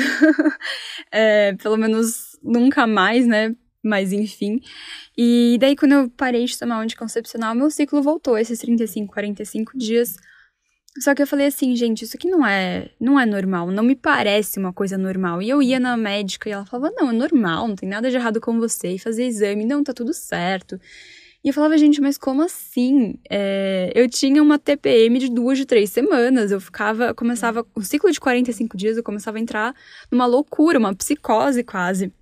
é, 1.12 1.54
pelo 1.62 1.78
menos 1.78 2.38
nunca 2.42 2.88
mais, 2.88 3.28
né? 3.28 3.56
Mas 3.84 4.14
enfim. 4.14 4.62
E 5.18 5.58
daí, 5.60 5.76
quando 5.76 5.92
eu 5.92 6.10
parei 6.10 6.46
de 6.46 6.58
tomar 6.58 6.82
anticoncepcional, 6.82 7.54
meu 7.54 7.70
ciclo 7.70 8.02
voltou, 8.02 8.38
esses 8.38 8.58
35, 8.60 9.14
45 9.14 9.78
dias. 9.78 10.16
Só 11.00 11.16
que 11.16 11.24
eu 11.24 11.28
falei 11.28 11.48
assim, 11.48 11.76
gente, 11.76 12.04
isso 12.04 12.16
aqui 12.16 12.30
não 12.30 12.46
é, 12.46 12.92
não 13.00 13.20
é 13.20 13.26
normal, 13.26 13.72
não 13.72 13.84
me 13.84 13.96
parece 13.96 14.60
uma 14.60 14.72
coisa 14.72 14.98
normal. 14.98 15.42
E 15.42 15.50
eu 15.50 15.62
ia 15.62 15.80
na 15.80 15.98
médica 15.98 16.48
e 16.50 16.52
ela 16.52 16.66
falava: 16.66 16.94
"Não, 16.96 17.10
é 17.10 17.14
normal, 17.14 17.68
não 17.68 17.76
tem 17.76 17.90
nada 17.90 18.10
de 18.12 18.16
errado 18.16 18.40
com 18.40 18.60
você". 18.60 18.90
E 18.90 19.00
fazia 19.00 19.26
exame, 19.26 19.66
não, 19.66 19.84
tá 19.84 19.92
tudo 19.94 20.14
certo. 20.14 20.80
E 21.44 21.50
eu 21.50 21.54
falava, 21.54 21.78
gente, 21.78 22.00
mas 22.00 22.18
como 22.18 22.42
assim? 22.42 23.20
É, 23.30 23.92
eu 23.94 24.10
tinha 24.10 24.42
uma 24.42 24.58
TPM 24.58 25.20
de 25.20 25.30
duas, 25.30 25.58
de 25.58 25.66
três 25.66 25.90
semanas. 25.90 26.52
Eu 26.52 26.62
ficava, 26.62 27.14
começava, 27.14 27.66
o 27.76 27.82
ciclo 27.82 28.10
de 28.12 28.20
45 28.20 28.78
dias, 28.78 28.96
eu 28.96 29.04
começava 29.04 29.38
a 29.38 29.42
entrar 29.42 29.76
numa 30.10 30.26
loucura, 30.26 30.80
uma 30.80 30.96
psicose 30.96 31.62
quase. 31.64 32.14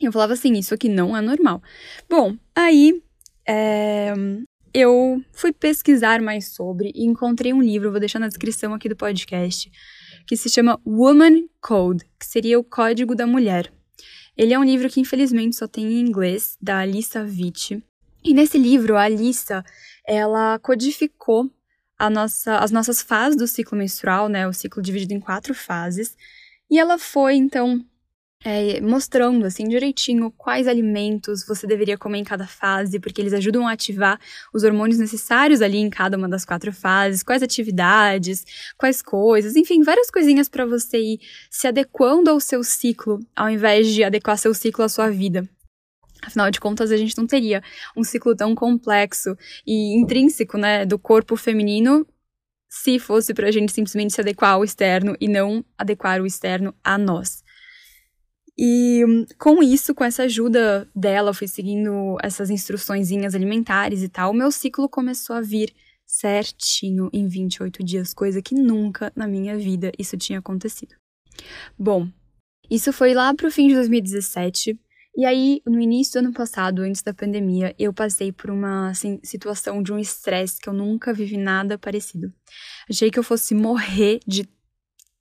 E 0.00 0.06
eu 0.06 0.12
falava 0.12 0.32
assim, 0.32 0.54
isso 0.54 0.72
aqui 0.72 0.88
não 0.88 1.14
é 1.14 1.20
normal. 1.20 1.62
Bom, 2.08 2.34
aí 2.54 3.02
é, 3.46 4.14
eu 4.72 5.22
fui 5.32 5.52
pesquisar 5.52 6.20
mais 6.20 6.48
sobre 6.48 6.92
e 6.94 7.04
encontrei 7.04 7.52
um 7.52 7.62
livro, 7.62 7.90
vou 7.90 8.00
deixar 8.00 8.18
na 8.18 8.28
descrição 8.28 8.72
aqui 8.72 8.88
do 8.88 8.96
podcast, 8.96 9.70
que 10.26 10.36
se 10.36 10.48
chama 10.48 10.80
Woman 10.86 11.48
Code, 11.60 12.04
que 12.18 12.26
seria 12.26 12.58
o 12.58 12.64
Código 12.64 13.14
da 13.14 13.26
Mulher. 13.26 13.72
Ele 14.36 14.54
é 14.54 14.58
um 14.58 14.64
livro 14.64 14.88
que 14.88 15.00
infelizmente 15.00 15.56
só 15.56 15.66
tem 15.66 15.84
em 15.86 16.00
inglês, 16.00 16.56
da 16.60 16.78
Alissa 16.78 17.22
Witt. 17.22 17.82
E 18.22 18.34
nesse 18.34 18.58
livro, 18.58 18.96
a 18.96 19.02
Alissa, 19.02 19.64
ela 20.06 20.58
codificou 20.58 21.50
nossa, 22.08 22.58
as 22.58 22.70
nossas 22.70 23.02
fases 23.02 23.36
do 23.36 23.46
ciclo 23.46 23.76
menstrual, 23.76 24.28
né? 24.28 24.46
O 24.48 24.52
ciclo 24.52 24.82
dividido 24.82 25.12
em 25.12 25.20
quatro 25.20 25.52
fases. 25.52 26.16
E 26.70 26.78
ela 26.78 26.98
foi, 26.98 27.34
então, 27.34 27.84
é, 28.44 28.80
mostrando 28.80 29.44
assim 29.44 29.68
direitinho 29.68 30.30
quais 30.30 30.66
alimentos 30.66 31.44
você 31.46 31.66
deveria 31.66 31.98
comer 31.98 32.18
em 32.18 32.24
cada 32.24 32.46
fase, 32.46 32.98
porque 32.98 33.20
eles 33.20 33.34
ajudam 33.34 33.68
a 33.68 33.72
ativar 33.72 34.18
os 34.52 34.64
hormônios 34.64 34.98
necessários 34.98 35.60
ali 35.60 35.78
em 35.78 35.90
cada 35.90 36.16
uma 36.16 36.28
das 36.28 36.44
quatro 36.44 36.72
fases, 36.72 37.22
quais 37.22 37.42
atividades, 37.42 38.44
quais 38.78 39.02
coisas, 39.02 39.56
enfim, 39.56 39.82
várias 39.82 40.10
coisinhas 40.10 40.48
para 40.48 40.64
você 40.64 40.98
ir 40.98 41.20
se 41.50 41.66
adequando 41.66 42.30
ao 42.30 42.40
seu 42.40 42.64
ciclo, 42.64 43.20
ao 43.36 43.50
invés 43.50 43.88
de 43.88 44.02
adequar 44.02 44.38
seu 44.38 44.54
ciclo 44.54 44.84
à 44.84 44.88
sua 44.88 45.10
vida. 45.10 45.48
Afinal 46.22 46.50
de 46.50 46.60
contas, 46.60 46.90
a 46.90 46.96
gente 46.96 47.16
não 47.16 47.26
teria 47.26 47.62
um 47.96 48.04
ciclo 48.04 48.36
tão 48.36 48.54
complexo 48.54 49.36
e 49.66 49.98
intrínseco, 49.98 50.58
né, 50.58 50.84
do 50.84 50.98
corpo 50.98 51.36
feminino 51.36 52.06
se 52.70 53.00
fosse 53.00 53.34
para 53.34 53.48
a 53.48 53.50
gente 53.50 53.72
simplesmente 53.72 54.14
se 54.14 54.20
adequar 54.20 54.52
ao 54.52 54.64
externo 54.64 55.16
e 55.20 55.26
não 55.26 55.64
adequar 55.76 56.20
o 56.22 56.26
externo 56.26 56.72
a 56.84 56.96
nós. 56.96 57.42
E 58.62 59.02
com 59.38 59.62
isso, 59.62 59.94
com 59.94 60.04
essa 60.04 60.24
ajuda 60.24 60.86
dela, 60.94 61.32
fui 61.32 61.48
seguindo 61.48 62.18
essas 62.22 62.50
instruçõezinhas 62.50 63.34
alimentares 63.34 64.02
e 64.02 64.08
tal, 64.08 64.32
o 64.32 64.34
meu 64.34 64.50
ciclo 64.50 64.86
começou 64.86 65.34
a 65.34 65.40
vir 65.40 65.72
certinho 66.06 67.08
em 67.10 67.26
28 67.26 67.82
dias, 67.82 68.12
coisa 68.12 68.42
que 68.42 68.54
nunca 68.54 69.10
na 69.16 69.26
minha 69.26 69.56
vida 69.56 69.90
isso 69.98 70.14
tinha 70.18 70.40
acontecido. 70.40 70.94
Bom, 71.78 72.06
isso 72.70 72.92
foi 72.92 73.14
lá 73.14 73.32
pro 73.32 73.50
fim 73.50 73.66
de 73.68 73.74
2017. 73.76 74.78
E 75.16 75.24
aí, 75.24 75.62
no 75.66 75.80
início 75.80 76.20
do 76.20 76.26
ano 76.26 76.34
passado, 76.34 76.82
antes 76.82 77.02
da 77.02 77.14
pandemia, 77.14 77.74
eu 77.78 77.94
passei 77.94 78.30
por 78.30 78.50
uma 78.50 78.90
assim, 78.90 79.18
situação 79.22 79.82
de 79.82 79.90
um 79.90 79.98
estresse 79.98 80.60
que 80.60 80.68
eu 80.68 80.74
nunca 80.74 81.14
vivi 81.14 81.38
nada 81.38 81.78
parecido. 81.78 82.30
Achei 82.90 83.10
que 83.10 83.18
eu 83.18 83.22
fosse 83.22 83.54
morrer 83.54 84.20
de 84.26 84.46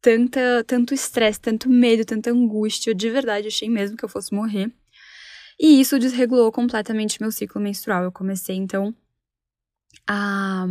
tanta, 0.01 0.63
tanto 0.65 0.94
estresse, 0.94 1.39
tanto 1.39 1.70
medo, 1.70 2.06
tanta 2.06 2.32
angústia. 2.32 2.94
De 2.96 3.10
verdade, 3.10 3.48
achei 3.48 3.70
mesmo 3.70 3.98
que 3.98 4.06
eu 4.06 4.10
fosse 4.10 4.34
morrer. 4.34 4.72
E 5.60 5.79
isso 5.82 6.00
desregulou 6.00 6.51
completamente 6.51 7.22
meu 7.22 7.32
ciclo 7.32 7.62
menstrual. 7.62 8.03
Eu 8.03 8.12
comecei, 8.12 8.56
então, 8.56 8.96
a, 10.08 10.65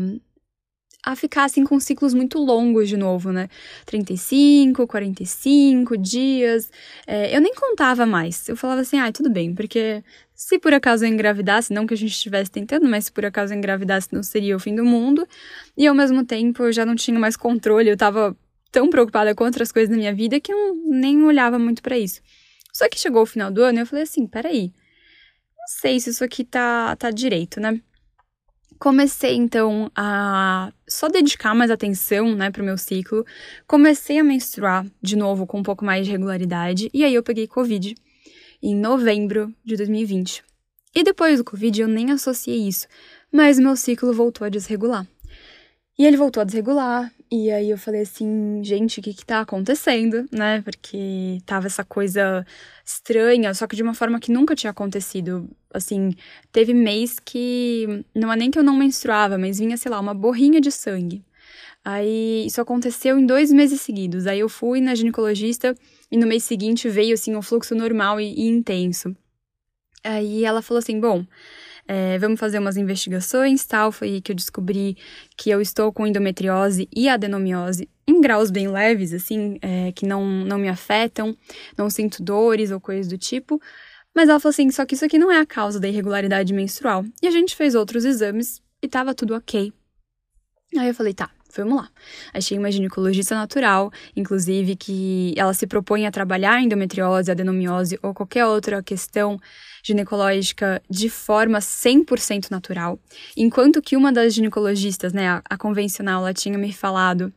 a 1.05 1.15
ficar, 1.15 1.45
assim, 1.45 1.63
com 1.65 1.79
ciclos 1.79 2.15
muito 2.15 2.39
longos 2.39 2.89
de 2.89 2.97
novo, 2.97 3.31
né? 3.31 3.49
35, 3.85 4.87
45 4.87 5.97
dias. 5.99 6.71
É, 7.07 7.37
eu 7.37 7.41
nem 7.41 7.55
contava 7.55 8.07
mais. 8.07 8.49
Eu 8.49 8.57
falava 8.57 8.81
assim, 8.81 8.99
ah, 8.99 9.13
tudo 9.13 9.31
bem, 9.31 9.55
porque 9.55 10.03
se 10.35 10.59
por 10.59 10.73
acaso 10.73 11.05
eu 11.05 11.09
engravidasse, 11.09 11.73
não 11.73 11.87
que 11.87 11.95
a 11.95 11.97
gente 11.97 12.13
estivesse 12.13 12.51
tentando, 12.51 12.89
mas 12.89 13.07
se 13.07 13.13
por 13.13 13.25
acaso 13.27 13.53
eu 13.53 13.59
engravidasse, 13.59 14.09
não 14.13 14.23
seria 14.23 14.57
o 14.57 14.61
fim 14.61 14.75
do 14.75 14.85
mundo. 14.85 15.27
E 15.77 15.87
ao 15.87 15.95
mesmo 15.95 16.25
tempo, 16.25 16.63
eu 16.63 16.73
já 16.73 16.87
não 16.87 16.95
tinha 16.95 17.19
mais 17.19 17.37
controle, 17.37 17.91
eu 17.91 17.97
tava 17.97 18.37
tão 18.71 18.91
preocupada 18.91 19.35
com 19.35 19.45
outras 19.45 19.73
coisas 19.73 19.91
na 19.91 19.97
minha 19.97 20.15
vida 20.15 20.41
que 20.41 20.53
eu 20.53 20.75
nem 20.87 21.23
olhava 21.23 21.59
muito 21.59 21.83
para 21.83 21.99
isso. 21.99 22.21
Só 22.73 22.89
que 22.89 22.99
chegou 22.99 23.23
o 23.23 23.27
final 23.27 23.51
do 23.51 23.63
ano 23.63 23.79
e 23.79 23.83
eu 23.83 23.87
falei 23.87 24.05
assim, 24.05 24.27
peraí, 24.27 24.73
não 25.57 25.67
sei 25.81 25.99
se 25.99 26.11
isso 26.11 26.23
aqui 26.23 26.45
tá, 26.45 26.95
tá 26.97 27.11
direito, 27.11 27.61
né? 27.61 27.81
Comecei 28.79 29.35
então 29.35 29.91
a 29.97 30.73
só 30.87 31.09
dedicar 31.09 31.53
mais 31.55 31.71
atenção, 31.71 32.37
né, 32.37 32.51
pro 32.51 32.63
meu 32.63 32.79
ciclo. 32.79 33.27
Comecei 33.67 34.19
a 34.19 34.25
menstruar 34.25 34.87
de 35.03 35.17
novo 35.17 35.47
com 35.47 35.59
um 35.59 35.63
pouco 35.65 35.85
mais 35.85 36.07
de 36.07 36.13
regularidade 36.13 36.89
e 36.95 37.03
aí 37.03 37.13
eu 37.13 37.23
peguei 37.23 37.49
Covid 37.49 37.97
em 38.63 38.77
novembro 38.77 39.53
de 39.65 39.77
2020. 39.77 40.45
E 40.95 41.03
depois 41.03 41.39
do 41.39 41.45
Covid 41.45 41.81
eu 41.81 41.89
nem 41.89 42.13
associei 42.13 42.69
isso, 42.69 42.87
mas 43.33 43.59
meu 43.59 43.77
ciclo 43.77 44.13
voltou 44.13 44.45
a 44.45 44.49
desregular. 44.49 45.07
E 45.99 46.07
ele 46.07 46.17
voltou 46.17 46.41
a 46.41 46.45
desregular, 46.45 47.13
e 47.31 47.51
aí 47.51 47.71
eu 47.71 47.77
falei 47.79 48.03
assim, 48.03 48.63
gente, 48.65 49.01
o 49.01 49.03
que 49.03 49.13
que 49.13 49.25
tá 49.25 49.41
acontecendo, 49.41 50.27
né? 50.33 50.63
Porque 50.63 51.39
tava 51.45 51.67
essa 51.67 51.85
coisa 51.85 52.45
estranha, 52.85 53.53
só 53.53 53.67
que 53.67 53.77
de 53.77 53.83
uma 53.83 53.95
forma 53.95 54.19
que 54.19 54.33
nunca 54.33 54.55
tinha 54.55 54.71
acontecido. 54.71 55.49
Assim, 55.73 56.15
teve 56.51 56.73
mês 56.73 57.19
que 57.19 58.05
não 58.15 58.33
é 58.33 58.37
nem 58.37 58.51
que 58.51 58.59
eu 58.59 58.63
não 58.63 58.77
menstruava, 58.77 59.37
mas 59.37 59.59
vinha, 59.59 59.77
sei 59.77 59.91
lá, 59.91 60.01
uma 60.01 60.15
borrinha 60.15 60.61
de 60.61 60.71
sangue. 60.71 61.23
Aí 61.85 62.47
isso 62.47 62.61
aconteceu 62.61 63.19
em 63.19 63.27
dois 63.27 63.53
meses 63.53 63.81
seguidos. 63.81 64.27
Aí 64.27 64.41
eu 64.41 64.49
fui 64.49 64.81
na 64.81 64.95
ginecologista 64.95 65.75
e 66.11 66.17
no 66.17 66.27
mês 66.27 66.45
seguinte 66.45 66.89
veio 66.89 67.15
assim 67.15 67.37
um 67.37 67.43
fluxo 67.43 67.75
normal 67.75 68.21
e, 68.21 68.35
e 68.35 68.47
intenso. 68.47 69.15
Aí 70.03 70.45
ela 70.45 70.63
falou 70.63 70.79
assim: 70.79 70.99
bom, 71.01 71.25
é, 71.89 72.19
vamos 72.19 72.39
fazer 72.39 72.59
umas 72.59 72.77
investigações, 72.77 73.65
tal. 73.65 73.91
Foi 73.91 74.09
aí 74.09 74.21
que 74.21 74.31
eu 74.31 74.37
descobri 74.37 74.99
que 75.39 75.49
eu 75.49 75.59
estou 75.59 75.91
com 75.91 76.07
endometriose 76.07 76.87
e 76.95 77.09
adenomiose 77.09 77.89
em 78.07 78.21
graus 78.21 78.51
bem 78.51 78.69
leves, 78.69 79.15
assim, 79.15 79.59
é, 79.63 79.91
que 79.93 80.07
não, 80.07 80.25
não 80.25 80.59
me 80.59 80.69
afetam, 80.69 81.35
não 81.77 81.89
sinto 81.89 82.23
dores 82.23 82.71
ou 82.71 82.79
coisas 82.79 83.09
do 83.09 83.17
tipo. 83.17 83.59
Mas 84.15 84.29
ela 84.29 84.39
falou 84.39 84.51
assim: 84.51 84.71
só 84.71 84.85
que 84.85 84.95
isso 84.95 85.05
aqui 85.05 85.19
não 85.19 85.33
é 85.33 85.41
a 85.41 85.47
causa 85.47 85.81
da 85.81 85.89
irregularidade 85.89 86.53
menstrual. 86.53 87.05
E 87.23 87.27
a 87.27 87.31
gente 87.31 87.57
fez 87.57 87.75
outros 87.75 88.05
exames 88.05 88.61
e 88.83 88.89
tava 88.89 89.15
tudo 89.15 89.35
ok. 89.35 89.73
Aí 90.77 90.89
eu 90.89 90.95
falei: 90.95 91.15
tá, 91.15 91.31
vamos 91.57 91.77
lá. 91.77 91.89
Achei 92.35 92.59
uma 92.59 92.71
ginecologista 92.71 93.35
natural, 93.35 93.91
inclusive, 94.15 94.77
que 94.77 95.33
ela 95.37 95.55
se 95.55 95.67
propõe 95.67 96.07
a 96.07 96.11
trabalhar 96.11 96.61
endometriose, 96.61 97.31
adenomiose 97.31 97.99
ou 98.03 98.13
qualquer 98.13 98.45
outra 98.45 98.83
questão 98.83 99.39
ginecológica 99.83 100.83
de 100.89 101.09
forma 101.09 101.59
100% 101.59 102.51
natural. 102.51 102.99
Enquanto 103.37 103.83
que 103.83 103.97
uma 103.97 104.13
das 104.13 104.35
ginecologistas, 104.35 105.13
né, 105.13 105.29
a, 105.29 105.43
a, 105.49 105.57
convencional, 105.57 106.23
ela 106.23 106.35
tinha 106.35 106.59
me 106.59 106.73
falado 106.73 107.33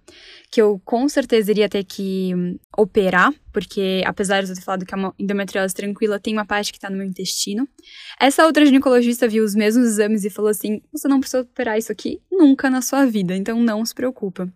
que 0.52 0.62
eu 0.62 0.82
com 0.84 1.08
certeza 1.08 1.52
iria 1.52 1.70
ter 1.70 1.84
que 1.84 2.34
hum, 2.36 2.58
operar, 2.78 3.34
porque 3.54 4.04
apesar 4.06 4.44
de 4.44 4.50
eu 4.50 4.56
ter 4.56 4.62
falado 4.62 4.86
que 4.86 4.94
é 4.94 4.98
uma 4.98 5.14
endometriose 5.18 5.74
tranquila, 5.74 6.20
tem 6.20 6.34
uma 6.34 6.46
parte 6.46 6.74
que 6.74 6.80
tá 6.80 6.90
no 6.90 6.98
meu 6.98 7.06
intestino. 7.06 7.68
Essa 8.20 8.46
outra 8.46 8.66
ginecologista 8.66 9.28
viu 9.28 9.44
os 9.44 9.56
mesmos 9.56 9.88
exames 9.88 10.26
e 10.26 10.30
falou 10.30 10.52
assim: 10.52 10.82
você 10.92 11.08
não 11.08 11.20
precisa 11.20 11.42
operar 11.42 11.78
isso 11.78 11.92
aqui 11.92 12.22
nunca 12.32 12.70
na 12.70 12.82
sua 12.82 13.06
vida, 13.06 13.36
então 13.36 13.62
não 13.62 13.86
se 13.86 13.94
preocupa. 13.94 14.52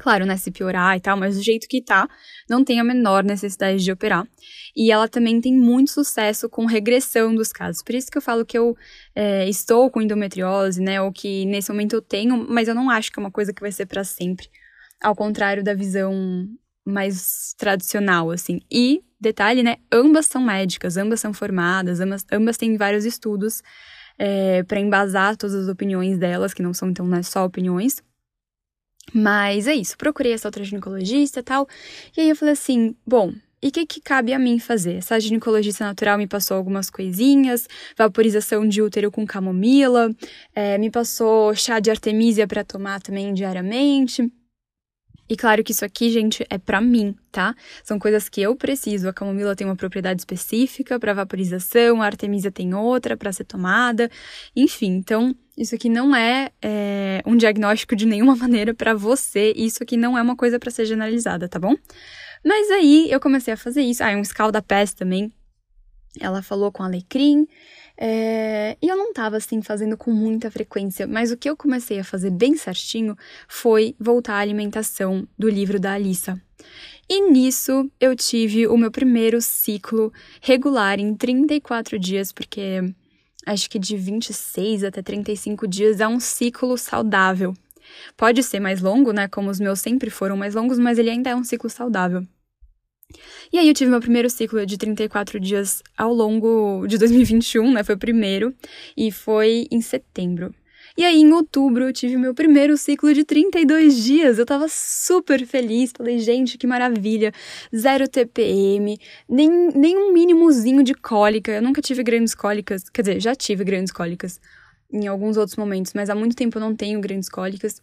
Claro, 0.00 0.24
né, 0.24 0.34
se 0.38 0.50
piorar 0.50 0.96
e 0.96 1.00
tal, 1.00 1.14
mas 1.14 1.36
do 1.36 1.42
jeito 1.42 1.68
que 1.68 1.82
tá, 1.82 2.08
não 2.48 2.64
tem 2.64 2.80
a 2.80 2.84
menor 2.84 3.22
necessidade 3.22 3.84
de 3.84 3.92
operar. 3.92 4.26
E 4.74 4.90
ela 4.90 5.06
também 5.06 5.38
tem 5.42 5.52
muito 5.52 5.90
sucesso 5.90 6.48
com 6.48 6.64
regressão 6.64 7.34
dos 7.34 7.52
casos. 7.52 7.82
Por 7.82 7.94
isso 7.94 8.10
que 8.10 8.16
eu 8.16 8.22
falo 8.22 8.46
que 8.46 8.56
eu 8.56 8.74
é, 9.14 9.46
estou 9.46 9.90
com 9.90 10.00
endometriose, 10.00 10.80
né, 10.80 11.02
ou 11.02 11.12
que 11.12 11.44
nesse 11.44 11.70
momento 11.70 11.92
eu 11.92 12.00
tenho, 12.00 12.46
mas 12.48 12.66
eu 12.66 12.74
não 12.74 12.88
acho 12.88 13.12
que 13.12 13.20
é 13.20 13.22
uma 13.22 13.30
coisa 13.30 13.52
que 13.52 13.60
vai 13.60 13.70
ser 13.70 13.84
para 13.84 14.02
sempre. 14.02 14.48
Ao 15.02 15.14
contrário 15.14 15.62
da 15.62 15.74
visão 15.74 16.48
mais 16.82 17.54
tradicional, 17.58 18.30
assim. 18.30 18.58
E, 18.72 19.02
detalhe, 19.20 19.62
né, 19.62 19.76
ambas 19.92 20.24
são 20.24 20.42
médicas, 20.42 20.96
ambas 20.96 21.20
são 21.20 21.34
formadas, 21.34 22.00
ambas, 22.00 22.24
ambas 22.32 22.56
têm 22.56 22.74
vários 22.78 23.04
estudos 23.04 23.62
é, 24.18 24.62
para 24.62 24.80
embasar 24.80 25.36
todas 25.36 25.54
as 25.54 25.68
opiniões 25.68 26.16
delas, 26.16 26.54
que 26.54 26.62
não 26.62 26.72
são, 26.72 26.88
então, 26.88 27.06
né, 27.06 27.22
só 27.22 27.44
opiniões. 27.44 28.02
Mas 29.12 29.66
é 29.66 29.74
isso, 29.74 29.96
procurei 29.96 30.32
essa 30.32 30.48
outra 30.48 30.64
ginecologista 30.64 31.40
e 31.40 31.42
tal. 31.42 31.68
E 32.16 32.20
aí 32.20 32.28
eu 32.28 32.36
falei 32.36 32.52
assim: 32.52 32.94
bom, 33.06 33.32
e 33.62 33.68
o 33.68 33.70
que, 33.70 33.84
que 33.84 34.00
cabe 34.00 34.32
a 34.32 34.38
mim 34.38 34.58
fazer? 34.58 34.94
Essa 34.94 35.20
ginecologista 35.20 35.84
natural 35.84 36.16
me 36.16 36.26
passou 36.26 36.56
algumas 36.56 36.88
coisinhas, 36.88 37.68
vaporização 37.96 38.66
de 38.66 38.80
útero 38.80 39.10
com 39.10 39.26
camomila, 39.26 40.10
é, 40.54 40.78
me 40.78 40.90
passou 40.90 41.54
chá 41.54 41.78
de 41.78 41.90
artemisia 41.90 42.46
para 42.46 42.64
tomar 42.64 43.02
também 43.02 43.34
diariamente. 43.34 44.32
E 45.28 45.36
claro 45.36 45.62
que 45.62 45.70
isso 45.70 45.84
aqui, 45.84 46.10
gente, 46.10 46.44
é 46.50 46.58
para 46.58 46.80
mim, 46.80 47.14
tá? 47.30 47.54
São 47.84 48.00
coisas 48.00 48.28
que 48.28 48.40
eu 48.42 48.56
preciso. 48.56 49.08
A 49.08 49.12
camomila 49.12 49.54
tem 49.54 49.64
uma 49.64 49.76
propriedade 49.76 50.22
específica 50.22 50.98
para 50.98 51.14
vaporização, 51.14 52.02
a 52.02 52.06
artemisia 52.06 52.50
tem 52.50 52.74
outra 52.74 53.16
para 53.16 53.32
ser 53.32 53.44
tomada, 53.44 54.10
enfim. 54.56 54.88
Então, 54.96 55.32
isso 55.60 55.74
aqui 55.74 55.90
não 55.90 56.16
é, 56.16 56.50
é 56.62 57.22
um 57.26 57.36
diagnóstico 57.36 57.94
de 57.94 58.06
nenhuma 58.06 58.34
maneira 58.36 58.72
para 58.72 58.94
você. 58.94 59.52
Isso 59.54 59.82
aqui 59.82 59.96
não 59.96 60.16
é 60.16 60.22
uma 60.22 60.34
coisa 60.34 60.58
para 60.58 60.70
ser 60.70 60.86
generalizada, 60.86 61.48
tá 61.48 61.58
bom? 61.58 61.76
Mas 62.42 62.70
aí 62.70 63.10
eu 63.10 63.20
comecei 63.20 63.52
a 63.52 63.56
fazer 63.58 63.82
isso. 63.82 64.02
Ah, 64.02 64.08
um 64.16 64.22
escalda-pés 64.22 64.94
também. 64.94 65.30
Ela 66.18 66.42
falou 66.42 66.72
com 66.72 66.82
alecrim. 66.82 67.46
É, 68.02 68.78
e 68.80 68.88
eu 68.88 68.96
não 68.96 69.10
estava 69.10 69.36
assim 69.36 69.60
fazendo 69.60 69.94
com 69.94 70.10
muita 70.10 70.50
frequência, 70.50 71.06
mas 71.06 71.30
o 71.30 71.36
que 71.36 71.50
eu 71.50 71.54
comecei 71.54 71.98
a 71.98 72.04
fazer 72.04 72.30
bem 72.30 72.56
certinho 72.56 73.14
foi 73.46 73.94
voltar 74.00 74.36
à 74.36 74.38
alimentação 74.38 75.28
do 75.38 75.50
livro 75.50 75.78
da 75.78 75.92
Alissa. 75.92 76.40
E 77.06 77.30
nisso 77.30 77.90
eu 78.00 78.16
tive 78.16 78.66
o 78.66 78.78
meu 78.78 78.90
primeiro 78.90 79.42
ciclo 79.42 80.10
regular 80.40 80.98
em 80.98 81.14
34 81.14 81.98
dias, 81.98 82.32
porque 82.32 82.94
acho 83.46 83.68
que 83.68 83.78
de 83.78 83.96
26 83.96 84.84
até 84.84 85.02
35 85.02 85.66
dias 85.66 86.00
é 86.00 86.08
um 86.08 86.20
ciclo 86.20 86.76
saudável. 86.76 87.54
Pode 88.16 88.42
ser 88.42 88.60
mais 88.60 88.80
longo, 88.80 89.12
né? 89.12 89.28
Como 89.28 89.50
os 89.50 89.58
meus 89.58 89.80
sempre 89.80 90.10
foram 90.10 90.36
mais 90.36 90.54
longos, 90.54 90.78
mas 90.78 90.98
ele 90.98 91.10
ainda 91.10 91.30
é 91.30 91.36
um 91.36 91.44
ciclo 91.44 91.68
saudável. 91.68 92.26
E 93.52 93.58
aí 93.58 93.66
eu 93.66 93.74
tive 93.74 93.90
meu 93.90 94.00
primeiro 94.00 94.30
ciclo 94.30 94.64
de 94.64 94.78
34 94.78 95.40
dias 95.40 95.82
ao 95.96 96.14
longo 96.14 96.86
de 96.86 96.96
2021, 96.98 97.72
né? 97.72 97.82
Foi 97.82 97.96
o 97.96 97.98
primeiro, 97.98 98.54
e 98.96 99.10
foi 99.10 99.66
em 99.70 99.80
setembro. 99.80 100.54
E 100.96 101.04
aí, 101.04 101.20
em 101.20 101.32
outubro, 101.32 101.84
eu 101.84 101.92
tive 101.92 102.16
meu 102.16 102.34
primeiro 102.34 102.76
ciclo 102.76 103.12
de 103.14 103.24
32 103.24 104.02
dias. 104.02 104.38
Eu 104.38 104.46
tava 104.46 104.66
super 104.68 105.46
feliz. 105.46 105.92
Falei, 105.96 106.18
gente, 106.18 106.58
que 106.58 106.66
maravilha. 106.66 107.32
Zero 107.74 108.08
TPM, 108.08 108.98
nem, 109.28 109.48
nem 109.74 109.96
um 109.96 110.12
mínimozinho 110.12 110.82
de 110.82 110.94
cólica. 110.94 111.52
Eu 111.52 111.62
nunca 111.62 111.80
tive 111.80 112.02
grandes 112.02 112.34
cólicas. 112.34 112.88
Quer 112.88 113.02
dizer, 113.02 113.20
já 113.20 113.34
tive 113.34 113.64
grandes 113.64 113.92
cólicas 113.92 114.40
em 114.92 115.06
alguns 115.06 115.36
outros 115.36 115.56
momentos, 115.56 115.92
mas 115.94 116.10
há 116.10 116.14
muito 116.14 116.34
tempo 116.34 116.58
eu 116.58 116.60
não 116.60 116.74
tenho 116.74 117.00
grandes 117.00 117.28
cólicas. 117.28 117.80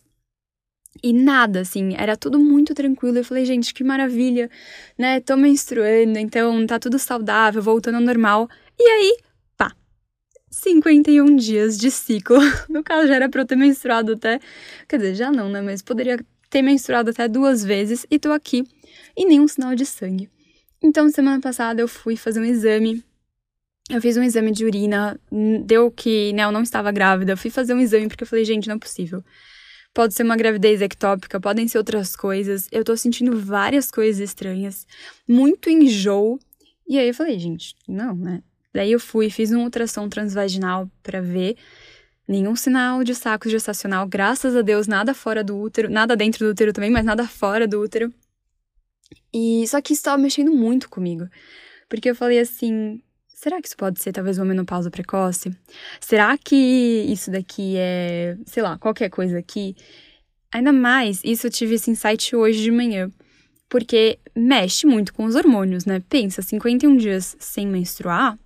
E 1.03 1.13
nada, 1.13 1.61
assim, 1.61 1.95
era 1.95 2.17
tudo 2.17 2.39
muito 2.39 2.73
tranquilo. 2.73 3.17
Eu 3.17 3.23
falei, 3.23 3.45
gente, 3.45 3.73
que 3.73 3.83
maravilha, 3.83 4.49
né? 4.97 5.19
Tô 5.19 5.37
menstruando, 5.37 6.17
então 6.17 6.65
tá 6.65 6.79
tudo 6.79 6.97
saudável, 6.97 7.61
voltando 7.61 7.95
ao 7.95 8.01
normal. 8.01 8.49
E 8.79 8.83
aí, 8.83 9.17
51 10.49 11.35
dias 11.35 11.77
de 11.77 11.91
ciclo. 11.91 12.37
No 12.69 12.83
caso, 12.83 13.07
já 13.07 13.15
era 13.15 13.29
pra 13.29 13.41
eu 13.41 13.45
ter 13.45 13.55
menstruado 13.55 14.13
até. 14.13 14.39
Quer 14.87 14.97
dizer, 14.97 15.15
já 15.15 15.31
não, 15.31 15.49
né? 15.49 15.61
Mas 15.61 15.81
poderia 15.81 16.19
ter 16.49 16.61
menstruado 16.61 17.09
até 17.09 17.27
duas 17.27 17.63
vezes 17.63 18.05
e 18.09 18.17
tô 18.17 18.31
aqui 18.31 18.63
e 19.15 19.25
nenhum 19.25 19.47
sinal 19.47 19.75
de 19.75 19.85
sangue. 19.85 20.29
Então, 20.81 21.09
semana 21.09 21.41
passada 21.41 21.81
eu 21.81 21.87
fui 21.87 22.15
fazer 22.15 22.39
um 22.39 22.45
exame. 22.45 23.03
Eu 23.89 24.01
fiz 24.01 24.17
um 24.17 24.23
exame 24.23 24.51
de 24.51 24.65
urina, 24.65 25.19
deu 25.65 25.89
que 25.89 26.33
né, 26.33 26.43
eu 26.43 26.51
não 26.51 26.61
estava 26.61 26.91
grávida. 26.91 27.33
Eu 27.33 27.37
fui 27.37 27.49
fazer 27.49 27.73
um 27.73 27.79
exame 27.79 28.07
porque 28.07 28.23
eu 28.23 28.27
falei, 28.27 28.45
gente, 28.45 28.67
não 28.67 28.75
é 28.75 28.79
possível. 28.79 29.23
Pode 29.93 30.13
ser 30.13 30.23
uma 30.23 30.35
gravidez 30.35 30.81
ectópica, 30.81 31.39
podem 31.39 31.67
ser 31.67 31.77
outras 31.77 32.15
coisas. 32.15 32.67
Eu 32.71 32.83
tô 32.83 32.95
sentindo 32.95 33.39
várias 33.39 33.89
coisas 33.89 34.21
estranhas, 34.21 34.85
muito 35.27 35.69
enjoo. 35.69 36.37
E 36.87 36.99
aí 36.99 37.07
eu 37.07 37.13
falei, 37.13 37.39
gente, 37.39 37.75
não, 37.87 38.15
né? 38.15 38.43
Daí 38.77 38.91
eu 38.91 38.99
fui, 38.99 39.27
fiz 39.31 39.51
um 39.51 39.63
ultrassom 39.63 40.07
transvaginal 40.07 40.87
para 41.01 41.19
ver. 41.19 41.57
Nenhum 42.27 42.55
sinal 42.55 43.03
de 43.03 43.15
saco 43.15 43.49
gestacional, 43.49 44.07
graças 44.07 44.55
a 44.55 44.61
Deus, 44.61 44.85
nada 44.85 45.15
fora 45.15 45.43
do 45.43 45.57
útero, 45.57 45.89
nada 45.89 46.15
dentro 46.15 46.45
do 46.45 46.51
útero 46.51 46.71
também, 46.71 46.91
mas 46.91 47.03
nada 47.03 47.27
fora 47.27 47.67
do 47.67 47.81
útero. 47.81 48.13
E 49.33 49.65
só 49.67 49.81
que 49.81 49.93
isso 49.93 50.03
tava 50.03 50.21
mexendo 50.21 50.51
muito 50.51 50.87
comigo. 50.89 51.27
Porque 51.89 52.07
eu 52.07 52.15
falei 52.15 52.37
assim, 52.37 53.01
Será 53.33 53.59
que 53.59 53.67
isso 53.67 53.77
pode 53.77 53.99
ser 53.99 54.11
talvez 54.11 54.37
uma 54.37 54.45
menopausa 54.45 54.91
precoce? 54.91 55.55
Será 55.99 56.37
que 56.37 56.55
isso 56.55 57.31
daqui 57.31 57.75
é, 57.77 58.37
sei 58.45 58.61
lá, 58.61 58.77
qualquer 58.77 59.09
coisa 59.09 59.39
aqui? 59.39 59.75
Ainda 60.51 60.71
mais, 60.71 61.21
isso 61.23 61.47
eu 61.47 61.51
tive 61.51 61.75
esse 61.75 61.89
insight 61.89 62.35
hoje 62.35 62.61
de 62.61 62.71
manhã, 62.71 63.11
porque 63.69 64.19
mexe 64.35 64.85
muito 64.85 65.13
com 65.13 65.23
os 65.25 65.35
hormônios, 65.35 65.85
né? 65.85 66.01
Pensa, 66.09 66.41
51 66.41 66.97
dias 66.97 67.35
sem 67.39 67.67
menstruar, 67.67 68.37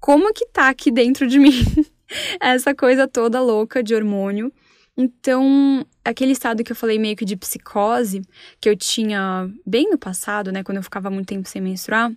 como 0.00 0.32
que 0.32 0.46
tá 0.46 0.68
aqui 0.68 0.90
dentro 0.90 1.26
de 1.26 1.38
mim 1.38 1.52
essa 2.40 2.74
coisa 2.74 3.06
toda 3.06 3.40
louca 3.40 3.82
de 3.82 3.94
hormônio? 3.94 4.52
Então, 4.96 5.86
aquele 6.04 6.32
estado 6.32 6.64
que 6.64 6.72
eu 6.72 6.76
falei 6.76 6.98
meio 6.98 7.14
que 7.16 7.24
de 7.24 7.36
psicose, 7.36 8.20
que 8.60 8.68
eu 8.68 8.76
tinha 8.76 9.48
bem 9.64 9.88
no 9.88 9.96
passado, 9.96 10.50
né, 10.50 10.64
quando 10.64 10.78
eu 10.78 10.82
ficava 10.82 11.08
muito 11.08 11.28
tempo 11.28 11.48
sem 11.48 11.62
menstruar, 11.62 12.12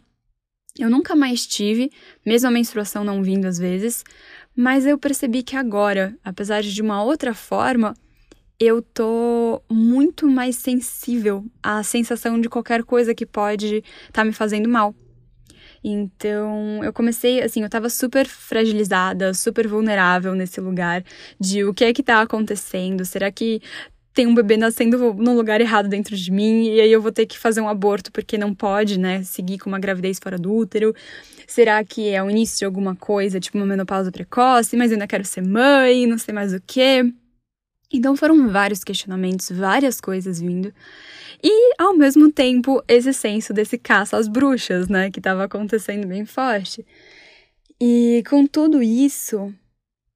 eu 0.80 0.90
nunca 0.90 1.16
mais 1.16 1.46
tive, 1.46 1.92
mesmo 2.26 2.48
a 2.48 2.52
menstruação 2.52 3.04
não 3.04 3.22
vindo 3.22 3.46
às 3.46 3.60
vezes, 3.60 4.04
mas 4.56 4.86
eu 4.86 4.98
percebi 4.98 5.44
que 5.44 5.56
agora, 5.56 6.18
apesar 6.24 6.64
de 6.64 6.82
uma 6.82 7.04
outra 7.04 7.36
forma, 7.36 7.94
eu 8.60 8.82
tô 8.82 9.62
muito 9.70 10.28
mais 10.28 10.56
sensível 10.56 11.46
à 11.62 11.84
sensação 11.84 12.40
de 12.40 12.50
qualquer 12.50 12.84
coisa 12.84 13.14
que 13.14 13.26
pode 13.26 13.78
estar 13.78 14.12
tá 14.12 14.26
me 14.26 14.32
fazendo 14.32 14.70
mal. 14.70 14.96
Então, 15.84 16.84
eu 16.84 16.94
comecei, 16.94 17.42
assim, 17.42 17.64
eu 17.64 17.70
tava 17.70 17.90
super 17.90 18.28
fragilizada, 18.28 19.34
super 19.34 19.68
vulnerável 19.68 20.36
nesse 20.36 20.62
lugar 20.62 21.04
de 21.40 21.64
o 21.64 21.74
que 21.74 21.86
é 21.86 21.94
que 21.94 22.04
tá 22.04 22.22
acontecendo? 22.22 23.04
Será 23.04 23.32
que 23.32 23.62
tem 24.14 24.28
um 24.28 24.36
bebê 24.36 24.58
nascendo 24.58 25.14
no 25.14 25.34
lugar 25.36 25.62
errado 25.62 25.88
dentro 25.88 26.16
de 26.16 26.32
mim 26.32 26.66
e 26.66 26.82
aí 26.82 26.92
eu 26.92 27.02
vou 27.02 27.12
ter 27.12 27.26
que 27.26 27.40
fazer 27.40 27.62
um 27.62 27.70
aborto 27.70 28.12
porque 28.12 28.38
não 28.38 28.54
pode, 28.54 29.00
né, 29.00 29.24
seguir 29.24 29.58
com 29.58 29.70
uma 29.70 29.80
gravidez 29.80 30.20
fora 30.22 30.38
do 30.38 30.54
útero? 30.54 30.94
Será 31.48 31.84
que 31.84 32.10
é 32.10 32.22
o 32.22 32.30
início 32.30 32.60
de 32.60 32.66
alguma 32.66 32.96
coisa, 32.96 33.40
tipo 33.40 33.58
uma 33.58 33.66
menopausa 33.66 34.12
precoce, 34.12 34.76
mas 34.78 34.92
eu 34.92 34.96
ainda 34.96 35.08
quero 35.08 35.26
ser 35.26 35.42
mãe, 35.42 36.06
não 36.08 36.18
sei 36.18 36.34
mais 36.34 36.54
o 36.54 36.62
quê? 36.66 37.12
Então 37.94 38.16
foram 38.16 38.50
vários 38.50 38.84
questionamentos, 38.84 39.50
várias 39.50 40.00
coisas 40.00 40.40
vindo. 40.40 40.74
E 41.44 41.74
ao 41.78 41.96
mesmo 41.96 42.32
tempo 42.32 42.84
esse 42.88 43.14
senso 43.14 43.54
desse 43.54 43.78
caça 43.78 44.18
às 44.18 44.28
bruxas, 44.28 44.88
né, 44.88 45.10
que 45.12 45.20
estava 45.20 45.44
acontecendo 45.44 46.08
bem 46.08 46.26
forte. 46.26 46.86
E 47.80 48.24
com 48.30 48.46
tudo 48.46 48.84
isso, 48.84 49.54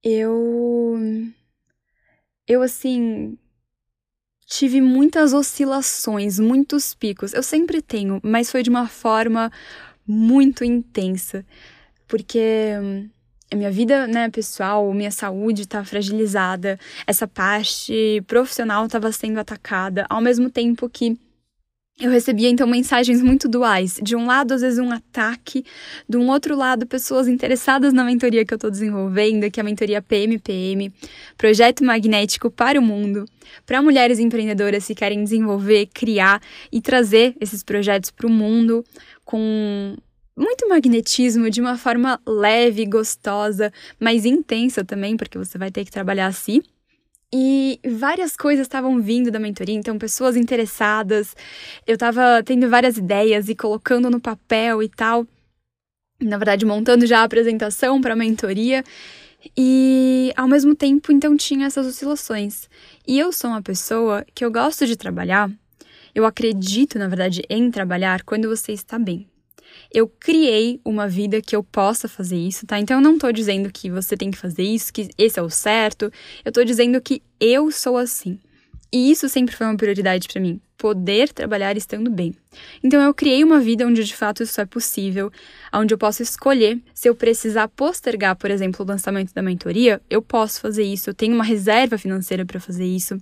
eu 0.04 1.00
eu 2.48 2.62
assim 2.62 3.38
tive 4.46 4.80
muitas 4.82 5.34
oscilações, 5.34 6.40
muitos 6.40 6.94
picos. 6.94 7.34
Eu 7.34 7.44
sempre 7.44 7.82
tenho, 7.82 8.20
mas 8.24 8.52
foi 8.52 8.62
de 8.64 8.70
uma 8.70 8.88
forma 8.88 9.52
muito 10.08 10.64
intensa, 10.64 11.46
porque 12.08 12.74
a 13.52 13.56
minha 13.56 13.72
vida, 13.72 14.08
né, 14.08 14.30
pessoal, 14.30 14.92
minha 14.94 15.12
saúde 15.12 15.64
está 15.64 15.84
fragilizada, 15.84 16.80
essa 17.06 17.28
parte 17.28 18.24
profissional 18.28 18.86
estava 18.86 19.12
sendo 19.12 19.40
atacada, 19.40 20.06
ao 20.10 20.20
mesmo 20.20 20.50
tempo 20.50 20.90
que 20.90 21.18
eu 21.98 22.12
recebia 22.12 22.50
então 22.50 22.68
mensagens 22.68 23.22
muito 23.22 23.48
duais. 23.48 23.98
De 24.04 24.18
um 24.18 24.26
lado, 24.26 24.54
às 24.54 24.60
vezes, 24.60 24.80
um 24.80 24.92
ataque, 24.92 25.64
de 26.10 26.18
um 26.18 26.30
outro 26.30 26.54
lado, 26.54 26.86
pessoas 26.86 27.26
interessadas 27.26 27.94
na 27.94 28.04
mentoria 28.04 28.44
que 28.44 28.54
eu 28.54 28.58
estou 28.58 28.70
desenvolvendo, 28.70 29.50
que 29.50 29.60
é 29.60 29.62
a 29.62 29.64
mentoria 29.64 30.02
PMPM, 30.02 30.94
Projeto 31.38 31.86
Magnético 31.86 32.52
para 32.52 32.78
o 32.78 32.84
Mundo, 32.84 33.24
para 33.66 33.82
mulheres 33.82 34.20
empreendedoras 34.20 34.86
que 34.86 34.94
querem 34.94 35.24
desenvolver, 35.24 35.86
criar 35.94 36.42
e 36.70 36.82
trazer 36.82 37.34
esses 37.40 37.64
projetos 37.64 38.12
para 38.12 38.28
o 38.28 38.30
mundo 38.30 38.84
com 39.24 39.96
muito 40.36 40.68
magnetismo 40.68 41.50
de 41.50 41.62
uma 41.62 41.78
forma 41.78 42.20
leve, 42.28 42.86
gostosa, 42.86 43.72
mas 44.00 44.26
intensa 44.26 44.84
também, 44.84 45.16
porque 45.16 45.38
você 45.38 45.58
vai 45.58 45.72
ter 45.72 45.86
que 45.86 45.92
trabalhar 45.92 46.28
assim. 46.28 46.62
E 47.34 47.80
várias 47.86 48.36
coisas 48.36 48.66
estavam 48.66 49.02
vindo 49.02 49.32
da 49.32 49.40
mentoria, 49.40 49.76
então 49.76 49.98
pessoas 49.98 50.36
interessadas, 50.36 51.36
eu 51.88 51.96
estava 51.96 52.44
tendo 52.44 52.70
várias 52.70 52.98
ideias 52.98 53.50
e 53.50 53.56
colocando 53.56 54.10
no 54.10 54.20
papel 54.20 54.84
e 54.84 54.90
tal. 54.90 55.26
Na 56.22 56.38
verdade, 56.38 56.66
montando 56.66 57.06
já 57.06 57.20
a 57.20 57.24
apresentação 57.24 58.00
para 58.00 58.14
a 58.14 58.18
mentoria. 58.18 58.84
E 59.56 60.34
ao 60.36 60.48
mesmo 60.48 60.74
tempo, 60.76 61.12
então 61.12 61.36
tinha 61.38 61.68
essas 61.68 61.86
oscilações. 61.86 62.70
E 63.08 63.20
eu 63.20 63.32
sou 63.32 63.50
uma 63.50 63.62
pessoa 63.62 64.26
que 64.34 64.44
eu 64.44 64.52
gosto 64.52 64.88
de 64.88 64.96
trabalhar, 64.96 65.52
eu 66.16 66.26
acredito, 66.26 66.98
na 66.98 67.08
verdade, 67.08 67.44
em 67.50 67.70
trabalhar 67.70 68.24
quando 68.24 68.48
você 68.48 68.72
está 68.72 68.98
bem 68.98 69.28
eu 69.96 70.10
criei 70.10 70.82
uma 70.84 71.08
vida 71.08 71.42
que 71.42 71.56
eu 71.56 71.64
possa 71.64 72.10
fazer 72.10 72.36
isso, 72.36 72.68
tá? 72.68 72.78
Então 72.78 72.98
eu 72.98 73.02
não 73.02 73.18
tô 73.18 73.32
dizendo 73.32 73.72
que 73.72 73.90
você 73.90 74.18
tem 74.18 74.30
que 74.30 74.38
fazer 74.38 74.64
isso, 74.64 74.92
que 74.92 75.08
esse 75.18 75.40
é 75.40 75.42
o 75.42 75.50
certo. 75.50 76.12
Eu 76.44 76.52
tô 76.52 76.66
dizendo 76.66 77.00
que 77.00 77.24
eu 77.40 77.72
sou 77.72 77.96
assim. 77.96 78.38
E 78.92 79.10
isso 79.10 79.30
sempre 79.30 79.56
foi 79.56 79.66
uma 79.66 79.78
prioridade 79.78 80.28
para 80.28 80.42
mim, 80.42 80.60
poder 80.78 81.32
trabalhar 81.32 81.78
estando 81.78 82.12
bem. 82.12 82.36
Então 82.84 83.02
eu 83.02 83.14
criei 83.14 83.42
uma 83.42 83.62
vida 83.62 83.88
onde 83.88 84.04
de 84.04 84.14
fato 84.14 84.44
isso 84.44 84.60
é 84.60 84.66
possível, 84.66 85.32
onde 85.74 85.94
eu 85.94 85.98
posso 85.98 86.22
escolher 86.22 86.78
se 86.94 87.08
eu 87.08 87.16
precisar 87.16 87.70
postergar, 87.70 88.36
por 88.36 88.52
exemplo, 88.52 88.84
o 88.84 88.88
lançamento 88.88 89.34
da 89.34 89.42
mentoria, 89.42 90.02
eu 90.10 90.22
posso 90.22 90.60
fazer 90.60 90.84
isso, 90.84 91.10
eu 91.10 91.14
tenho 91.14 91.34
uma 91.34 91.44
reserva 91.44 91.98
financeira 91.98 92.46
para 92.46 92.60
fazer 92.60 92.86
isso. 92.86 93.18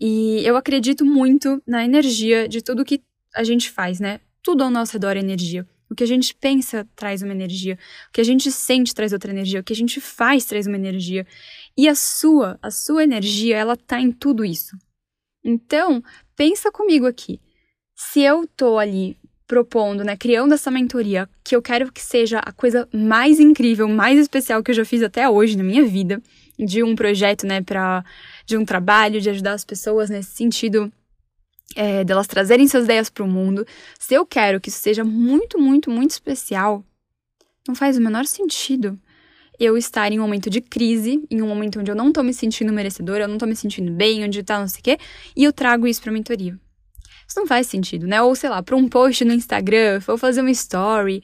E 0.00 0.40
eu 0.44 0.56
acredito 0.56 1.04
muito 1.04 1.60
na 1.66 1.84
energia 1.84 2.48
de 2.48 2.62
tudo 2.62 2.84
que 2.84 3.02
a 3.34 3.42
gente 3.42 3.70
faz, 3.72 3.98
né? 3.98 4.20
Tudo 4.46 4.62
ao 4.62 4.70
nosso 4.70 4.92
redor 4.92 5.16
é 5.16 5.18
energia. 5.18 5.66
O 5.90 5.94
que 5.96 6.04
a 6.04 6.06
gente 6.06 6.32
pensa 6.32 6.86
traz 6.94 7.20
uma 7.20 7.32
energia, 7.32 7.76
o 8.08 8.12
que 8.12 8.20
a 8.20 8.24
gente 8.24 8.52
sente 8.52 8.94
traz 8.94 9.12
outra 9.12 9.32
energia, 9.32 9.58
o 9.58 9.64
que 9.64 9.72
a 9.72 9.76
gente 9.76 10.00
faz 10.00 10.44
traz 10.44 10.68
uma 10.68 10.76
energia. 10.76 11.26
E 11.76 11.88
a 11.88 11.96
sua, 11.96 12.56
a 12.62 12.70
sua 12.70 13.02
energia, 13.02 13.56
ela 13.56 13.76
tá 13.76 14.00
em 14.00 14.12
tudo 14.12 14.44
isso. 14.44 14.76
Então, 15.44 16.00
pensa 16.36 16.70
comigo 16.70 17.08
aqui. 17.08 17.40
Se 17.96 18.20
eu 18.20 18.46
tô 18.56 18.78
ali 18.78 19.16
propondo, 19.48 20.04
né, 20.04 20.16
criando 20.16 20.54
essa 20.54 20.70
mentoria, 20.70 21.28
que 21.42 21.56
eu 21.56 21.60
quero 21.60 21.90
que 21.90 22.00
seja 22.00 22.38
a 22.38 22.52
coisa 22.52 22.88
mais 22.94 23.40
incrível, 23.40 23.88
mais 23.88 24.16
especial 24.16 24.62
que 24.62 24.70
eu 24.70 24.76
já 24.76 24.84
fiz 24.84 25.02
até 25.02 25.28
hoje 25.28 25.56
na 25.56 25.64
minha 25.64 25.84
vida, 25.84 26.22
de 26.56 26.84
um 26.84 26.94
projeto, 26.94 27.44
né, 27.48 27.62
para 27.62 28.04
de 28.46 28.56
um 28.56 28.64
trabalho, 28.64 29.20
de 29.20 29.28
ajudar 29.28 29.54
as 29.54 29.64
pessoas 29.64 30.08
nesse 30.08 30.36
sentido 30.36 30.92
é, 31.76 32.02
delas 32.02 32.26
trazerem 32.26 32.66
suas 32.66 32.84
ideias 32.84 33.10
para 33.10 33.22
o 33.22 33.28
mundo, 33.28 33.64
se 33.98 34.14
eu 34.14 34.26
quero 34.26 34.60
que 34.60 34.70
isso 34.70 34.78
seja 34.78 35.04
muito, 35.04 35.58
muito, 35.58 35.90
muito 35.90 36.10
especial, 36.10 36.82
não 37.68 37.74
faz 37.74 37.98
o 37.98 38.00
menor 38.00 38.24
sentido 38.24 38.98
eu 39.58 39.76
estar 39.76 40.12
em 40.12 40.18
um 40.18 40.22
momento 40.22 40.50
de 40.50 40.60
crise, 40.60 41.24
em 41.30 41.40
um 41.40 41.48
momento 41.48 41.80
onde 41.80 41.90
eu 41.90 41.94
não 41.94 42.12
tô 42.12 42.22
me 42.22 42.34
sentindo 42.34 42.72
merecedora, 42.72 43.24
eu 43.24 43.28
não 43.28 43.38
tô 43.38 43.46
me 43.46 43.56
sentindo 43.56 43.90
bem, 43.90 44.24
onde 44.24 44.42
tá 44.42 44.58
não 44.60 44.68
sei 44.68 44.80
o 44.80 44.82
quê, 44.82 44.98
e 45.34 45.44
eu 45.44 45.52
trago 45.52 45.86
isso 45.86 46.02
pra 46.02 46.12
mentoria. 46.12 46.58
Isso 47.26 47.38
não 47.38 47.46
faz 47.46 47.66
sentido, 47.66 48.06
né? 48.06 48.20
Ou 48.20 48.36
sei 48.36 48.50
lá, 48.50 48.62
pra 48.62 48.76
um 48.76 48.86
post 48.86 49.24
no 49.24 49.32
Instagram, 49.32 50.00
ou 50.06 50.18
fazer 50.18 50.42
uma 50.42 50.50
story. 50.50 51.22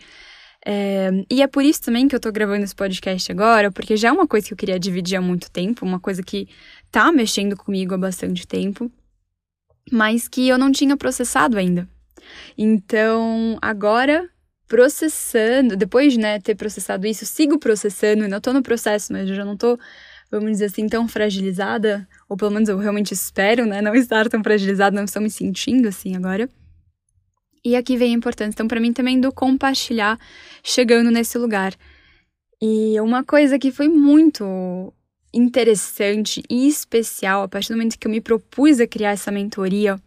É, 0.64 1.10
e 1.30 1.42
é 1.42 1.46
por 1.46 1.62
isso 1.62 1.82
também 1.82 2.08
que 2.08 2.16
eu 2.16 2.20
tô 2.20 2.32
gravando 2.32 2.64
esse 2.64 2.74
podcast 2.74 3.30
agora, 3.30 3.70
porque 3.70 3.96
já 3.96 4.08
é 4.08 4.12
uma 4.12 4.26
coisa 4.26 4.46
que 4.46 4.54
eu 4.54 4.56
queria 4.56 4.78
dividir 4.78 5.16
há 5.16 5.20
muito 5.20 5.50
tempo, 5.50 5.84
uma 5.84 6.00
coisa 6.00 6.22
que 6.22 6.48
tá 6.90 7.12
mexendo 7.12 7.54
comigo 7.54 7.94
há 7.94 7.98
bastante 7.98 8.46
tempo 8.46 8.90
mas 9.90 10.28
que 10.28 10.48
eu 10.48 10.58
não 10.58 10.70
tinha 10.70 10.96
processado 10.96 11.58
ainda. 11.58 11.88
Então, 12.56 13.58
agora 13.60 14.28
processando, 14.68 15.76
depois 15.76 16.14
de 16.14 16.18
né, 16.18 16.40
ter 16.40 16.54
processado 16.54 17.06
isso, 17.06 17.26
sigo 17.26 17.58
processando, 17.58 18.24
ainda 18.24 18.40
tô 18.40 18.54
no 18.54 18.62
processo, 18.62 19.12
mas 19.12 19.28
eu 19.28 19.34
já 19.34 19.44
não 19.44 19.54
tô, 19.54 19.78
vamos 20.30 20.52
dizer 20.52 20.64
assim, 20.66 20.88
tão 20.88 21.06
fragilizada, 21.06 22.08
ou 22.26 22.38
pelo 22.38 22.52
menos 22.52 22.70
eu 22.70 22.78
realmente 22.78 23.12
espero, 23.12 23.66
né, 23.66 23.82
não 23.82 23.92
estar 23.96 24.30
tão 24.30 24.42
fragilizada, 24.42 24.96
não 24.96 25.04
estou 25.04 25.20
me 25.20 25.28
sentindo 25.28 25.88
assim 25.88 26.16
agora. 26.16 26.48
E 27.62 27.76
aqui 27.76 27.98
vem 27.98 28.14
a 28.14 28.16
importância, 28.16 28.54
então, 28.54 28.66
para 28.66 28.80
mim 28.80 28.94
também 28.94 29.20
do 29.20 29.30
compartilhar 29.30 30.18
chegando 30.64 31.10
nesse 31.10 31.36
lugar. 31.36 31.74
E 32.60 32.98
uma 33.00 33.22
coisa 33.22 33.58
que 33.58 33.70
foi 33.70 33.88
muito 33.88 34.90
interessante 35.32 36.42
e 36.48 36.68
especial 36.68 37.42
a 37.42 37.48
partir 37.48 37.68
do 37.68 37.76
momento 37.76 37.98
que 37.98 38.06
eu 38.06 38.10
me 38.10 38.20
propus 38.20 38.80
a 38.80 38.86
criar 38.86 39.12
essa 39.12 39.30
mentoria. 39.30 40.00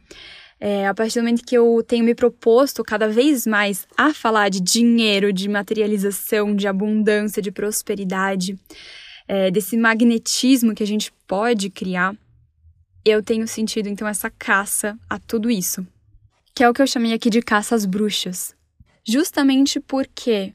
É, 0.59 0.88
a 0.88 0.93
partir 0.93 1.19
do 1.19 1.23
momento 1.23 1.45
que 1.45 1.57
eu 1.57 1.83
tenho 1.85 2.05
me 2.05 2.15
proposto 2.15 2.83
cada 2.83 3.09
vez 3.09 3.45
mais 3.45 3.85
a 3.97 4.13
falar 4.13 4.49
de 4.49 4.61
dinheiro, 4.61 5.33
de 5.33 5.49
materialização, 5.49 6.55
de 6.55 6.67
abundância, 6.67 7.41
de 7.41 7.51
prosperidade, 7.51 8.57
é, 9.27 9.51
desse 9.51 9.75
magnetismo 9.75 10.73
que 10.73 10.83
a 10.83 10.88
gente 10.88 11.11
pode 11.27 11.69
criar, 11.69 12.15
eu 13.03 13.21
tenho 13.21 13.47
sentido 13.47 13.88
então 13.88 14.07
essa 14.07 14.29
caça 14.29 14.97
a 15.09 15.19
tudo 15.19 15.51
isso, 15.51 15.85
que 16.55 16.63
é 16.63 16.69
o 16.69 16.73
que 16.73 16.81
eu 16.81 16.88
chamei 16.88 17.13
aqui 17.13 17.29
de 17.29 17.41
caça 17.41 17.75
às 17.75 17.85
bruxas. 17.85 18.55
Justamente 19.03 19.79
porque 19.79 20.51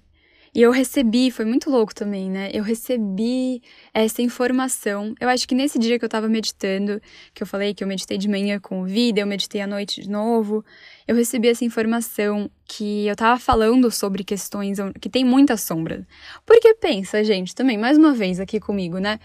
e 0.52 0.62
eu 0.62 0.72
recebi, 0.72 1.30
foi 1.30 1.44
muito 1.44 1.70
louco 1.70 1.94
também, 1.94 2.28
né? 2.28 2.50
Eu 2.52 2.64
recebi 2.64 3.62
essa 3.94 4.20
informação. 4.20 5.14
Eu 5.20 5.28
acho 5.28 5.46
que 5.46 5.54
nesse 5.54 5.78
dia 5.78 5.96
que 5.96 6.04
eu 6.04 6.08
tava 6.08 6.28
meditando, 6.28 7.00
que 7.32 7.42
eu 7.42 7.46
falei 7.46 7.72
que 7.72 7.84
eu 7.84 7.88
meditei 7.88 8.18
de 8.18 8.28
manhã 8.28 8.58
com 8.58 8.82
o 8.82 8.84
vida, 8.84 9.20
eu 9.20 9.26
meditei 9.26 9.60
à 9.60 9.66
noite 9.66 10.02
de 10.02 10.10
novo, 10.10 10.64
eu 11.06 11.14
recebi 11.14 11.48
essa 11.48 11.64
informação 11.64 12.50
que 12.64 13.06
eu 13.06 13.14
tava 13.14 13.38
falando 13.38 13.90
sobre 13.92 14.24
questões 14.24 14.78
que 15.00 15.08
tem 15.08 15.24
muita 15.24 15.56
sombra. 15.56 16.04
Porque 16.44 16.74
pensa, 16.74 17.22
gente, 17.22 17.54
também, 17.54 17.78
mais 17.78 17.96
uma 17.96 18.12
vez 18.12 18.40
aqui 18.40 18.58
comigo, 18.58 18.98
né? 18.98 19.20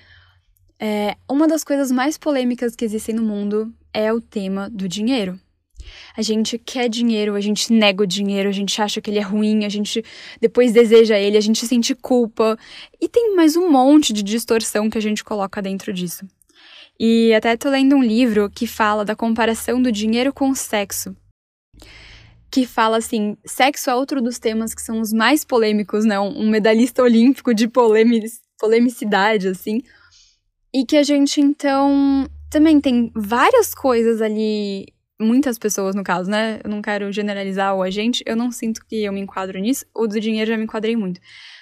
É, 0.80 1.16
uma 1.28 1.48
das 1.48 1.64
coisas 1.64 1.92
mais 1.92 2.18
polêmicas 2.18 2.76
que 2.76 2.86
existem 2.86 3.16
no 3.16 3.24
mundo 3.24 3.74
é 3.92 4.14
o 4.14 4.22
tema 4.22 4.70
do 4.70 4.88
dinheiro. 4.88 5.40
A 6.16 6.22
gente 6.22 6.58
quer 6.58 6.90
dinheiro, 6.90 7.36
a 7.36 7.42
gente 7.42 7.72
nega 7.72 8.04
o 8.04 8.08
dinheiro, 8.08 8.50
a 8.50 8.52
gente 8.52 8.82
acha 8.82 9.02
que 9.02 9.10
ele 9.10 9.20
é 9.20 9.22
ruim, 9.22 9.66
a 9.66 9.70
gente 9.70 10.04
depois 10.40 10.72
deseja 10.72 11.18
ele, 11.18 11.38
a 11.38 11.42
gente 11.42 11.66
sente 11.66 11.94
culpa. 11.94 12.58
E 13.02 13.08
tem 13.08 13.36
mais 13.36 13.56
um 13.56 13.70
monte 13.70 14.14
de 14.14 14.24
distorção 14.24 14.90
que 14.90 14.98
a 14.98 15.02
gente 15.02 15.24
coloca 15.24 15.62
dentro 15.62 15.94
disso. 15.94 16.26
E 17.00 17.34
até 17.34 17.58
tô 17.58 17.70
lendo 17.70 17.96
um 17.96 18.04
livro 18.04 18.50
que 18.50 18.66
fala 18.66 19.04
da 19.04 19.16
comparação 19.16 19.82
do 19.82 19.92
dinheiro 19.92 20.34
com 20.34 20.50
o 20.50 20.56
sexo. 20.56 21.16
Que 22.50 22.66
fala 22.66 22.98
assim: 22.98 23.36
sexo 23.46 23.90
é 23.90 23.96
outro 23.96 24.22
dos 24.22 24.40
temas 24.40 24.74
que 24.74 24.82
são 24.82 25.02
os 25.02 25.12
mais 25.12 25.44
polêmicos, 25.44 26.06
né? 26.06 26.18
Um 26.20 26.50
medalhista 26.50 27.04
olímpico 27.04 27.54
de 27.54 27.68
polemicidade, 27.68 29.50
assim. 29.50 29.82
E 30.74 30.86
que 30.86 30.96
a 30.96 31.04
gente, 31.04 31.42
então, 31.42 32.28
também 32.50 32.80
tem 32.80 33.12
várias 33.14 33.74
coisas 33.74 34.22
ali 34.22 34.86
muitas 35.20 35.58
pessoas, 35.58 35.96
no 35.96 36.04
caso, 36.04 36.30
né? 36.30 36.60
Eu 36.64 36.70
não 36.70 36.82
quero 36.82 37.12
generalizar 37.12 37.76
o 37.76 37.82
agente, 37.82 38.24
eu 38.26 38.36
não 38.36 38.52
sinto 38.52 38.86
que 38.86 39.04
eu 39.04 39.14
me 39.14 39.22
enquadro 39.22 39.60
nisso. 39.60 39.86
O 39.94 40.08
do 40.08 40.20
dinheiro 40.20 40.52
já 40.52 40.58
me 40.58 40.64
enquadrei 40.64 40.96
muito. 40.96 41.20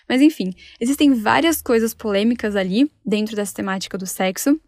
Mas 0.08 0.22
enfim, 0.22 0.54
existem 0.80 1.14
várias 1.14 1.62
coisas 1.62 1.94
polêmicas 1.94 2.56
ali 2.56 2.92
dentro 3.06 3.36
dessa 3.36 3.54
temática 3.54 3.98
do 3.98 4.06
sexo. 4.06 4.60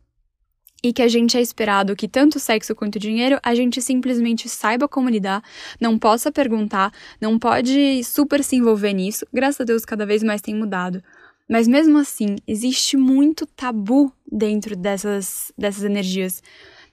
E 0.83 0.93
que 0.93 1.01
a 1.01 1.07
gente 1.07 1.35
é 1.35 1.41
esperado 1.41 1.95
que 1.95 2.07
tanto 2.07 2.39
sexo 2.39 2.75
quanto 2.75 2.99
dinheiro 2.99 3.39
a 3.41 3.55
gente 3.55 3.81
simplesmente 3.81 4.47
saiba 4.47 4.87
como 4.87 5.09
lidar, 5.09 5.41
não 5.81 5.97
possa 5.97 6.31
perguntar, 6.31 6.91
não 7.19 7.39
pode 7.39 8.03
super 8.03 8.43
se 8.43 8.55
envolver 8.55 8.93
nisso. 8.93 9.25
Graças 9.33 9.61
a 9.61 9.63
Deus, 9.63 9.83
cada 9.83 10.05
vez 10.05 10.21
mais 10.21 10.41
tem 10.41 10.53
mudado. 10.53 11.01
Mas 11.49 11.67
mesmo 11.67 11.97
assim, 11.97 12.35
existe 12.47 12.97
muito 12.97 13.47
tabu 13.47 14.11
dentro 14.31 14.75
dessas, 14.75 15.51
dessas 15.57 15.83
energias 15.83 16.41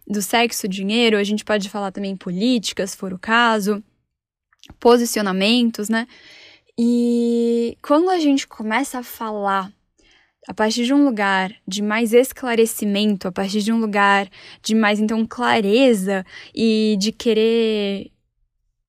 do 0.07 0.21
sexo, 0.21 0.69
dinheiro, 0.69 1.17
a 1.17 1.25
gente 1.25 1.45
pode 1.45 1.69
falar 1.69 1.93
também 1.93 2.17
política, 2.17 2.87
se 2.87 2.97
for 2.97 3.13
o 3.13 3.19
caso, 3.19 3.83
posicionamentos, 4.79 5.89
né? 5.89 6.07
E 6.79 7.77
quando 7.83 8.11
a 8.11 8.19
gente 8.19 8.47
começa 8.47 8.99
a 8.99 9.03
falar 9.03 9.73
a 10.49 10.55
partir 10.55 10.85
de 10.85 10.93
um 10.93 11.05
lugar 11.05 11.55
de 11.67 11.83
mais 11.83 12.13
esclarecimento, 12.13 13.29
a 13.29 13.33
partir 13.33 13.63
de 13.63 13.73
um 13.73 13.79
lugar 13.79 14.29
de 14.61 14.75
mais 14.75 14.99
então 14.99 15.25
clareza 15.27 16.25
e 16.55 16.97
de 16.99 17.13
querer 17.13 18.11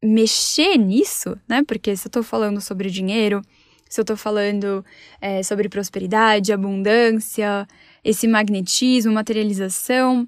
mexer 0.02 0.78
nisso, 0.78 1.40
né? 1.48 1.64
Porque 1.64 1.96
se 1.96 2.08
eu 2.08 2.12
tô 2.12 2.24
falando 2.24 2.60
sobre 2.60 2.90
dinheiro, 2.90 3.42
se 3.88 4.02
eu 4.02 4.06
tô 4.06 4.18
falando 4.18 4.84
é, 5.22 5.44
sobre 5.44 5.70
prosperidade, 5.70 6.52
abundância, 6.52 7.68
esse 8.04 8.28
magnetismo, 8.28 9.14
materialização, 9.14 10.28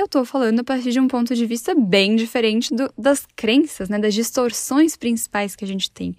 eu 0.00 0.06
estou 0.06 0.24
falando 0.24 0.60
a 0.60 0.64
partir 0.64 0.92
de 0.92 1.00
um 1.00 1.06
ponto 1.06 1.34
de 1.34 1.44
vista 1.46 1.74
bem 1.74 2.16
diferente 2.16 2.74
do, 2.74 2.92
das 2.96 3.26
crenças, 3.36 3.88
né, 3.88 3.98
das 3.98 4.14
distorções 4.14 4.96
principais 4.96 5.54
que 5.54 5.64
a 5.64 5.68
gente 5.68 5.90
tem. 5.90 6.16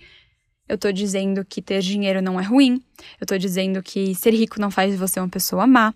Eu 0.70 0.76
estou 0.76 0.94
dizendo 0.94 1.44
que 1.44 1.62
ter 1.62 1.82
dinheiro 1.82 2.22
não 2.22 2.40
é 2.40 2.44
ruim. 2.44 2.82
Eu 3.20 3.26
estou 3.26 3.38
dizendo 3.38 3.82
que 3.82 4.16
ser 4.16 4.34
rico 4.34 4.62
não 4.62 4.72
faz 4.72 4.98
você 4.98 5.20
uma 5.20 5.28
pessoa 5.28 5.68
má. 5.68 5.94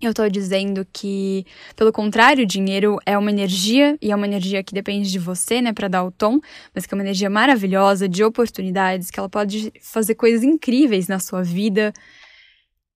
Eu 0.00 0.10
estou 0.10 0.28
dizendo 0.30 0.86
que, 0.92 1.44
pelo 1.74 1.92
contrário, 1.92 2.44
o 2.44 2.46
dinheiro 2.46 2.98
é 3.04 3.18
uma 3.18 3.30
energia 3.30 3.98
e 4.00 4.12
é 4.12 4.16
uma 4.16 4.26
energia 4.26 4.62
que 4.62 4.72
depende 4.72 5.10
de 5.10 5.18
você, 5.18 5.60
né, 5.60 5.72
para 5.72 5.88
dar 5.88 6.04
o 6.04 6.10
tom, 6.10 6.38
mas 6.74 6.86
que 6.86 6.94
é 6.94 6.96
uma 6.96 7.02
energia 7.02 7.28
maravilhosa, 7.28 8.08
de 8.08 8.22
oportunidades, 8.22 9.10
que 9.10 9.18
ela 9.18 9.28
pode 9.28 9.72
fazer 9.82 10.14
coisas 10.14 10.42
incríveis 10.42 11.08
na 11.08 11.18
sua 11.18 11.42
vida. 11.42 11.92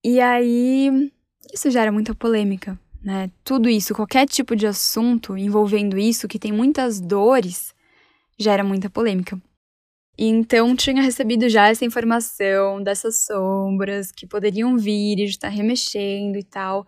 E 0.03 0.19
aí, 0.19 1.11
isso 1.53 1.69
gera 1.69 1.91
muita 1.91 2.15
polêmica, 2.15 2.79
né? 3.05 3.29
Tudo 3.43 3.69
isso, 3.69 3.93
qualquer 3.93 4.27
tipo 4.27 4.55
de 4.55 4.65
assunto 4.65 5.37
envolvendo 5.37 5.95
isso, 5.95 6.27
que 6.27 6.39
tem 6.39 6.51
muitas 6.51 6.99
dores, 6.99 7.71
gera 8.35 8.63
muita 8.63 8.89
polêmica. 8.89 9.39
E 10.17 10.25
então 10.25 10.75
tinha 10.75 11.03
recebido 11.03 11.47
já 11.47 11.67
essa 11.69 11.85
informação 11.85 12.81
dessas 12.81 13.25
sombras 13.25 14.11
que 14.11 14.25
poderiam 14.25 14.75
vir 14.75 15.19
e 15.19 15.25
estar 15.25 15.49
remexendo 15.49 16.37
e 16.39 16.43
tal. 16.43 16.87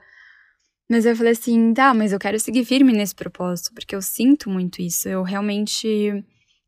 Mas 0.89 1.06
eu 1.06 1.15
falei 1.15 1.34
assim, 1.34 1.73
tá, 1.73 1.93
mas 1.93 2.12
eu 2.13 2.19
quero 2.19 2.39
seguir 2.39 2.65
firme 2.65 2.93
nesse 2.93 3.13
propósito, 3.13 3.73
porque 3.73 3.95
eu 3.95 4.01
sinto 4.01 4.49
muito 4.49 4.82
isso. 4.82 5.08
Eu 5.08 5.21
realmente, 5.21 6.23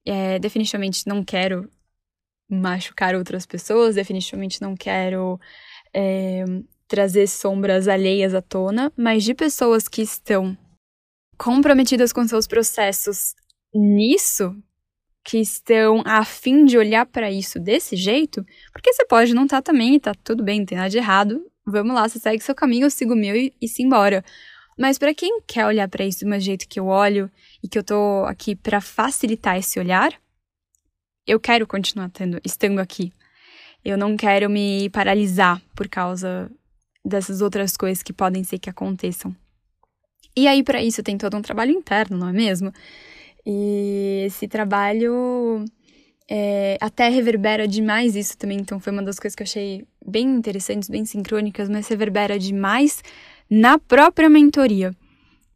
é, 0.05 0.37
definitivamente 0.37 1.07
não 1.07 1.23
quero 1.23 1.67
machucar 2.49 3.15
outras 3.15 3.45
pessoas, 3.47 3.95
definitivamente 3.95 4.61
não 4.61 4.75
quero 4.75 5.39
é, 5.93 6.43
trazer 6.89 7.27
sombras 7.27 7.87
alheias 7.87 8.33
à 8.33 8.41
tona, 8.41 8.91
mas 8.97 9.23
de 9.23 9.35
pessoas 9.35 9.87
que 9.87 10.01
estão 10.01 10.57
comprometidas 11.37 12.11
com 12.11 12.27
seus 12.27 12.47
processos 12.47 13.35
nisso, 13.73 14.57
que 15.23 15.37
estão 15.37 16.01
a 16.03 16.25
fim 16.25 16.65
de 16.65 16.77
olhar 16.77 17.05
para 17.05 17.31
isso 17.31 17.59
desse 17.59 17.95
jeito, 17.95 18.43
porque 18.73 18.91
você 18.91 19.05
pode 19.05 19.33
não 19.35 19.43
estar 19.43 19.61
tá 19.61 19.71
também 19.71 19.99
tá 19.99 20.13
tudo 20.23 20.43
bem, 20.43 20.59
não 20.59 20.65
tem 20.65 20.77
nada 20.77 20.89
de 20.89 20.97
errado. 20.97 21.45
Vamos 21.65 21.93
lá, 21.93 22.09
você 22.09 22.17
segue 22.17 22.43
seu 22.43 22.55
caminho, 22.55 22.87
eu 22.87 22.89
sigo 22.89 23.13
o 23.13 23.15
meu 23.15 23.35
e, 23.35 23.53
e 23.61 23.67
se 23.67 23.83
embora. 23.83 24.25
Mas 24.75 24.97
para 24.97 25.13
quem 25.13 25.41
quer 25.41 25.67
olhar 25.67 25.87
para 25.87 26.03
isso 26.03 26.21
do 26.21 26.29
mesmo 26.29 26.45
jeito 26.45 26.67
que 26.67 26.79
eu 26.79 26.87
olho 26.87 27.29
e 27.61 27.67
que 27.67 27.77
eu 27.77 27.83
tô 27.83 28.25
aqui 28.25 28.55
para 28.55 28.81
facilitar 28.81 29.57
esse 29.57 29.79
olhar, 29.79 30.11
eu 31.27 31.39
quero 31.39 31.67
continuar 31.67 32.09
tendo, 32.09 32.41
estando 32.43 32.79
aqui. 32.79 33.13
Eu 33.85 33.95
não 33.97 34.17
quero 34.17 34.49
me 34.49 34.89
paralisar 34.89 35.61
por 35.75 35.87
causa 35.87 36.51
dessas 37.09 37.41
outras 37.41 37.75
coisas 37.75 38.01
que 38.01 38.13
podem 38.13 38.43
ser 38.43 38.59
que 38.59 38.69
aconteçam. 38.69 39.35
E 40.35 40.47
aí, 40.47 40.63
para 40.63 40.81
isso, 40.81 41.03
tem 41.03 41.17
todo 41.17 41.35
um 41.35 41.41
trabalho 41.41 41.71
interno, 41.71 42.17
não 42.17 42.29
é 42.29 42.33
mesmo? 42.33 42.71
E 43.45 44.23
esse 44.27 44.47
trabalho 44.47 45.65
é, 46.29 46.77
até 46.79 47.09
reverbera 47.09 47.67
demais 47.67 48.15
isso 48.15 48.37
também, 48.37 48.59
então 48.59 48.79
foi 48.79 48.93
uma 48.93 49.01
das 49.01 49.19
coisas 49.19 49.35
que 49.35 49.41
eu 49.41 49.45
achei 49.45 49.85
bem 50.05 50.27
interessantes, 50.27 50.87
bem 50.87 51.03
sincrônicas, 51.03 51.67
mas 51.67 51.87
reverbera 51.87 52.37
demais 52.37 53.03
na 53.49 53.79
própria 53.79 54.29
mentoria. 54.29 54.93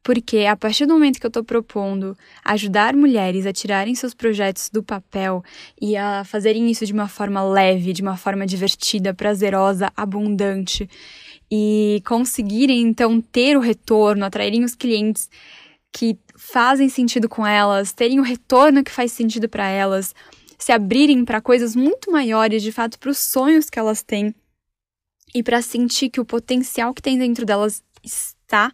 Porque 0.02 0.40
a 0.40 0.58
partir 0.58 0.86
do 0.86 0.94
momento 0.94 1.18
que 1.18 1.26
eu 1.26 1.30
estou 1.30 1.46
propondo 1.46 2.18
ajudar 2.44 2.94
mulheres 2.94 3.46
a 3.46 3.54
tirarem 3.54 3.96
seus 3.96 4.14
projetos 4.14 4.70
do 4.70 4.84
papel 4.84 5.42
e 5.82 5.96
a 5.96 6.26
fazerem 6.26 6.70
isso 6.70 6.86
de 6.86 6.92
uma 6.92 7.08
forma 7.08 7.42
leve, 7.42 7.94
de 7.94 8.02
uma 8.02 8.18
forma 8.18 8.46
divertida, 8.46 9.14
prazerosa, 9.14 9.90
abundante, 9.96 10.90
e 11.56 12.02
conseguirem 12.04 12.82
então 12.82 13.22
ter 13.22 13.56
o 13.56 13.60
retorno, 13.60 14.26
atraírem 14.26 14.64
os 14.64 14.74
clientes 14.74 15.30
que 15.92 16.18
fazem 16.36 16.90
sentido 16.90 17.30
com 17.30 17.46
elas, 17.46 17.94
terem 17.94 18.20
o 18.20 18.24
retorno 18.24 18.84
que 18.84 18.90
faz 18.90 19.12
sentido 19.12 19.48
para 19.48 19.68
elas, 19.68 20.16
se 20.58 20.72
abrirem 20.72 21.24
para 21.24 21.40
coisas 21.40 21.76
muito 21.76 22.12
maiores, 22.12 22.64
de 22.64 22.72
fato, 22.72 22.98
para 22.98 23.12
os 23.12 23.20
sonhos 23.20 23.70
que 23.70 23.78
elas 23.78 24.02
têm 24.02 24.34
e 25.36 25.44
para 25.44 25.62
sentir 25.62 26.10
que 26.10 26.20
o 26.20 26.26
potencial 26.26 26.92
que 26.92 27.04
tem 27.04 27.20
dentro 27.20 27.46
delas 27.46 27.84
está 28.04 28.74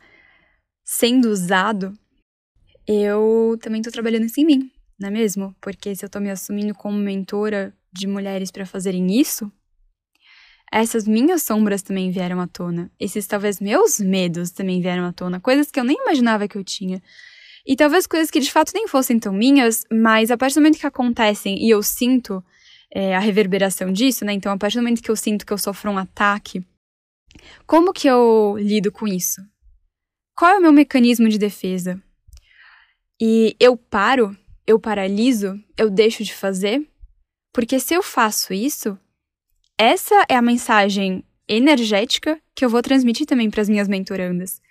sendo 0.86 1.28
usado, 1.28 1.94
eu 2.88 3.60
também 3.62 3.82
estou 3.82 3.92
trabalhando 3.92 4.24
isso 4.24 4.40
em 4.40 4.46
mim, 4.46 4.72
não 4.98 5.10
é 5.10 5.12
mesmo? 5.12 5.54
Porque 5.60 5.94
se 5.98 6.06
eu 6.06 6.08
estou 6.08 6.22
me 6.22 6.32
assumindo 6.32 6.74
como 6.74 6.98
mentora 6.98 7.76
de 7.92 8.08
mulheres 8.08 8.52
para 8.52 8.66
fazerem 8.66 9.20
isso, 9.20 9.52
essas 10.72 11.08
minhas 11.08 11.44
sombras 11.44 11.82
também 11.82 12.12
vieram 12.12 12.40
à 12.40 12.48
tona. 12.48 12.92
Esses 13.00 13.26
talvez 13.26 13.60
meus 13.60 14.00
medos 14.00 14.52
também 14.52 14.82
vieram 14.82 15.06
à 15.06 15.12
tona. 15.12 15.40
Coisas 15.40 15.72
que 15.72 15.80
eu 15.80 15.84
nem 15.84 15.98
imaginava 15.98 16.48
que 16.48 16.58
eu 16.58 16.64
tinha. 16.64 17.02
E 17.66 17.76
talvez 17.76 18.08
coisas 18.08 18.32
que 18.32 18.40
de 18.40 18.52
fato 18.52 18.72
nem 18.74 18.88
fossem 18.88 19.20
tão 19.20 19.34
minhas, 19.34 19.84
mas 19.92 20.32
a 20.32 20.38
partir 20.38 20.56
do 20.56 20.62
momento 20.62 20.80
que 20.80 20.88
acontecem 20.88 21.58
e 21.64 21.70
eu 21.70 21.84
sinto 21.84 22.44
é, 22.94 23.16
a 23.16 23.20
reverberação 23.20 23.92
disso, 23.92 24.26
né? 24.26 24.34
Então, 24.34 24.52
a 24.52 24.58
partir 24.58 24.78
do 24.78 24.84
momento 24.84 25.02
que 25.02 25.12
eu 25.12 25.16
sinto 25.16 25.46
que 25.46 25.54
eu 25.54 25.58
sofro 25.58 25.92
um 25.92 25.98
ataque, 25.98 26.64
como 27.66 27.94
que 27.94 28.08
eu 28.08 28.56
lido 28.58 28.92
com 28.92 29.08
isso? 29.08 29.42
Qual 30.36 30.52
é 30.52 30.58
o 30.58 30.62
meu 30.62 30.72
mecanismo 30.72 31.28
de 31.30 31.38
defesa? 31.38 32.02
E 33.22 33.56
eu 33.60 33.76
paro, 33.76 34.36
eu 34.66 34.80
paraliso, 34.80 35.62
eu 35.78 35.90
deixo 35.90 36.24
de 36.24 36.34
fazer? 36.34 36.88
Porque 37.54 37.80
se 37.80 37.94
eu 37.94 38.02
faço 38.02 38.54
isso, 38.54 38.98
essa 39.80 40.26
é 40.28 40.36
a 40.36 40.42
mensagem 40.42 41.24
energética 41.48 42.38
que 42.54 42.66
eu 42.66 42.70
vou 42.70 42.82
transmitir 42.82 43.26
também 43.26 43.50
para 43.50 43.62
as 43.62 43.70
minhas 43.70 43.88
mentorandas. 43.88 44.62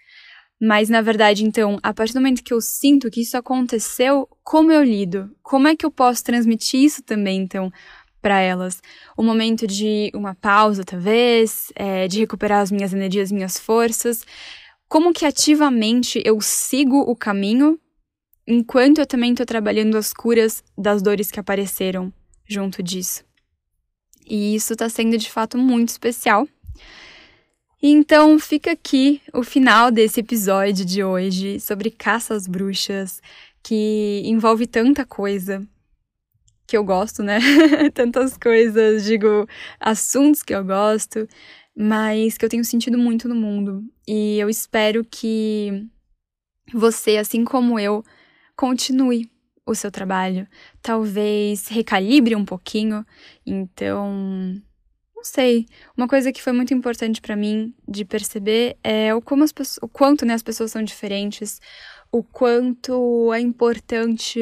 Mas, 0.61 0.91
na 0.91 1.01
verdade, 1.01 1.47
então, 1.47 1.79
a 1.83 1.95
partir 1.95 2.13
do 2.13 2.21
momento 2.21 2.45
que 2.45 2.53
eu 2.53 2.61
sinto 2.61 3.11
que 3.11 3.23
isso 3.23 3.35
aconteceu, 3.35 4.29
como 4.45 4.71
eu 4.71 4.85
lido? 4.85 5.35
Como 5.43 5.67
é 5.67 5.75
que 5.75 5.87
eu 5.87 5.91
posso 5.91 6.23
transmitir 6.23 6.81
isso 6.81 7.03
também, 7.03 7.41
então, 7.41 7.73
para 8.21 8.39
elas? 8.41 8.83
O 9.17 9.23
momento 9.23 9.67
de 9.67 10.11
uma 10.15 10.35
pausa, 10.35 10.85
talvez, 10.85 11.73
é, 11.75 12.07
de 12.07 12.19
recuperar 12.19 12.61
as 12.61 12.71
minhas 12.71 12.93
energias, 12.93 13.33
minhas 13.33 13.59
forças. 13.59 14.27
Como 14.89 15.15
que 15.15 15.25
ativamente 15.25 16.21
eu 16.23 16.39
sigo 16.43 16.99
o 17.01 17.17
caminho 17.17 17.81
enquanto 18.47 18.99
eu 18.99 19.07
também 19.07 19.31
estou 19.31 19.47
trabalhando 19.47 19.97
as 19.97 20.13
curas 20.13 20.63
das 20.77 21.01
dores 21.01 21.31
que 21.31 21.41
apareceram 21.41 22.13
junto 22.47 22.83
disso. 22.83 23.28
E 24.29 24.55
isso 24.55 24.75
está 24.75 24.89
sendo 24.89 25.17
de 25.17 25.31
fato 25.31 25.57
muito 25.57 25.89
especial. 25.89 26.47
Então 27.83 28.39
fica 28.39 28.73
aqui 28.73 29.23
o 29.33 29.43
final 29.43 29.91
desse 29.91 30.21
episódio 30.21 30.85
de 30.85 31.03
hoje 31.05 31.61
sobre 31.61 31.91
caça 31.91 32.35
às 32.35 32.47
bruxas, 32.47 33.23
que 33.63 34.23
envolve 34.25 34.67
tanta 34.67 35.05
coisa 35.05 35.67
que 36.67 36.77
eu 36.77 36.85
gosto, 36.85 37.23
né? 37.23 37.39
Tantas 37.95 38.37
coisas, 38.37 39.05
digo, 39.05 39.49
assuntos 39.81 40.43
que 40.43 40.55
eu 40.55 40.65
gosto, 40.65 41.27
mas 41.75 42.37
que 42.37 42.45
eu 42.45 42.49
tenho 42.49 42.65
sentido 42.65 42.99
muito 42.99 43.29
no 43.29 43.35
mundo. 43.35 43.83
E 44.07 44.39
eu 44.39 44.51
espero 44.51 45.05
que 45.05 45.87
você, 46.75 47.17
assim 47.17 47.45
como 47.45 47.79
eu, 47.79 48.05
continue 48.57 49.31
o 49.71 49.75
seu 49.75 49.91
trabalho, 49.91 50.49
talvez 50.81 51.69
recalibre 51.69 52.35
um 52.35 52.45
pouquinho. 52.45 53.05
Então, 53.47 54.11
não 55.15 55.23
sei. 55.23 55.67
Uma 55.97 56.09
coisa 56.09 56.33
que 56.33 56.43
foi 56.43 56.53
muito 56.53 56.73
importante 56.73 57.21
para 57.21 57.37
mim 57.37 57.75
de 57.87 58.05
perceber 58.05 58.79
é 58.83 59.15
o 59.15 59.21
como 59.21 59.45
as 59.45 59.53
o 59.83 59.89
quanto 59.89 60.25
né, 60.25 60.35
as 60.35 60.43
pessoas 60.43 60.73
são 60.73 60.83
diferentes, 60.83 61.61
o 62.11 62.23
quanto 62.23 63.33
é 63.35 63.41
importante 63.41 64.41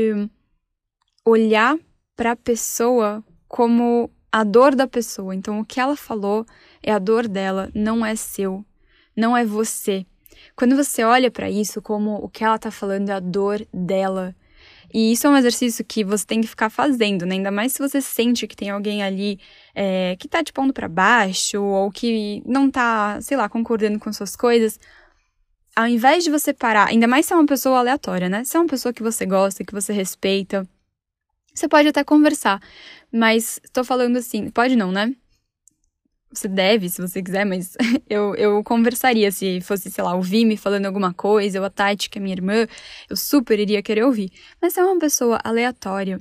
olhar 1.25 1.77
para 2.15 2.33
a 2.33 2.37
pessoa 2.37 3.25
como 3.49 4.11
a 4.31 4.45
dor 4.45 4.75
da 4.75 4.87
pessoa. 4.87 5.35
Então, 5.35 5.59
o 5.59 5.65
que 5.65 5.81
ela 5.81 5.97
falou 5.97 6.47
é 6.83 6.93
a 6.93 6.99
dor 6.99 7.27
dela, 7.27 7.71
não 7.75 8.07
é 8.07 8.15
seu, 8.15 8.65
não 9.17 9.37
é 9.37 9.45
você. 9.45 10.07
Quando 10.55 10.77
você 10.77 11.03
olha 11.03 11.31
para 11.31 11.51
isso 11.51 11.83
como 11.83 12.17
o 12.17 12.29
que 12.29 12.45
ela 12.45 12.59
tá 12.59 12.71
falando 12.71 13.09
é 13.09 13.13
a 13.13 13.21
dor 13.21 13.67
dela, 13.73 14.35
e 14.93 15.13
isso 15.13 15.27
é 15.27 15.31
um 15.31 15.37
exercício 15.37 15.85
que 15.85 16.05
você 16.05 16.25
tem 16.27 16.41
que 16.41 16.47
ficar 16.47 16.71
fazendo, 16.71 17.27
né? 17.27 17.35
Ainda 17.35 17.51
mais 17.51 17.73
se 17.73 17.79
você 17.79 18.01
sente 18.01 18.47
que 18.47 18.57
tem 18.57 18.71
alguém 18.71 19.03
ali 19.03 19.39
é, 19.75 20.17
que 20.19 20.29
tá 20.29 20.43
te 20.43 20.53
pondo 20.53 20.73
para 20.73 20.89
baixo 20.89 21.63
ou 21.63 21.91
que 21.91 22.43
não 22.47 22.71
tá, 22.71 23.21
sei 23.21 23.37
lá, 23.37 23.49
concordando 23.49 23.99
com 23.99 24.13
suas 24.13 24.37
coisas. 24.37 24.79
Ao 25.75 25.87
invés 25.87 26.25
de 26.25 26.31
você 26.31 26.55
parar, 26.55 26.89
ainda 26.89 27.07
mais 27.07 27.27
se 27.27 27.33
é 27.33 27.37
uma 27.37 27.47
pessoa 27.47 27.79
aleatória, 27.79 28.29
né? 28.29 28.45
Se 28.45 28.57
é 28.57 28.61
uma 28.61 28.69
pessoa 28.69 28.93
que 28.93 29.03
você 29.03 29.27
gosta, 29.27 29.65
que 29.65 29.75
você 29.75 29.93
respeita, 29.93 30.67
você 31.55 31.69
pode 31.69 31.89
até 31.89 32.05
conversar. 32.05 32.61
Mas 33.13 33.61
tô 33.73 33.85
falando 33.85 34.17
assim, 34.17 34.51
pode 34.51 34.77
não, 34.77 34.93
né? 34.93 35.15
Você 36.37 36.49
deve, 36.49 36.89
se 36.91 37.01
você 37.01 37.23
quiser, 37.23 37.47
mas 37.47 37.77
eu, 38.11 38.35
eu 38.35 38.63
conversaria 38.63 39.33
se 39.33 39.61
fosse, 39.63 39.91
sei 39.91 40.05
lá, 40.05 40.15
ouvir 40.15 40.45
me 40.45 40.57
falando 40.57 40.85
alguma 40.85 41.15
coisa, 41.15 41.59
ou 41.59 41.65
a 41.65 41.71
Tati, 41.71 42.11
que 42.11 42.19
é 42.19 42.21
minha 42.21 42.35
irmã, 42.35 42.67
eu 43.09 43.17
super 43.17 43.59
iria 43.59 43.83
querer 43.83 44.05
ouvir. 44.05 44.31
Mas 44.61 44.75
se 44.75 44.81
é 44.81 44.85
uma 44.85 44.99
pessoa 44.99 45.41
aleatória, 45.43 46.21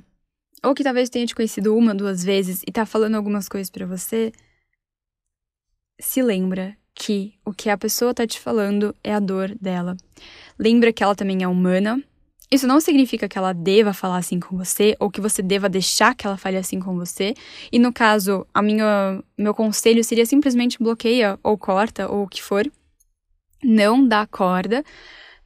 ou 0.64 0.74
que 0.74 0.82
talvez 0.82 1.10
tenha 1.10 1.26
te 1.26 1.34
conhecido 1.34 1.76
uma, 1.76 1.94
duas 1.94 2.24
vezes 2.24 2.62
e 2.66 2.72
tá 2.72 2.86
falando 2.86 3.14
algumas 3.14 3.46
coisas 3.46 3.68
para 3.68 3.84
você, 3.84 4.32
se 6.00 6.22
lembra 6.22 6.76
que 6.94 7.34
o 7.44 7.52
que 7.52 7.68
a 7.68 7.76
pessoa 7.76 8.14
tá 8.14 8.26
te 8.26 8.40
falando 8.40 8.96
é 9.04 9.12
a 9.12 9.20
dor 9.20 9.54
dela. 9.60 9.98
Lembra 10.58 10.94
que 10.94 11.02
ela 11.02 11.14
também 11.14 11.42
é 11.42 11.48
humana, 11.48 12.02
isso 12.50 12.66
não 12.66 12.80
significa 12.80 13.28
que 13.28 13.36
ela 13.36 13.52
deva 13.52 13.92
falar 13.92 14.18
assim 14.18 14.38
com 14.38 14.56
você 14.56 14.96
ou 15.00 15.10
que 15.10 15.20
você 15.20 15.42
deva 15.42 15.68
deixar 15.68 16.14
que 16.14 16.26
ela 16.26 16.36
fale 16.36 16.56
assim 16.56 16.78
com 16.78 16.94
você. 16.96 17.34
E 17.72 17.78
no 17.78 17.92
caso, 17.92 18.46
a 18.54 18.62
minha 18.62 19.22
meu 19.36 19.52
conselho 19.52 20.02
seria 20.04 20.24
simplesmente 20.24 20.78
bloqueia 20.78 21.38
ou 21.42 21.58
corta 21.58 22.08
ou 22.08 22.24
o 22.24 22.28
que 22.28 22.42
for. 22.42 22.70
Não 23.64 24.06
dá 24.06 24.26
corda, 24.26 24.84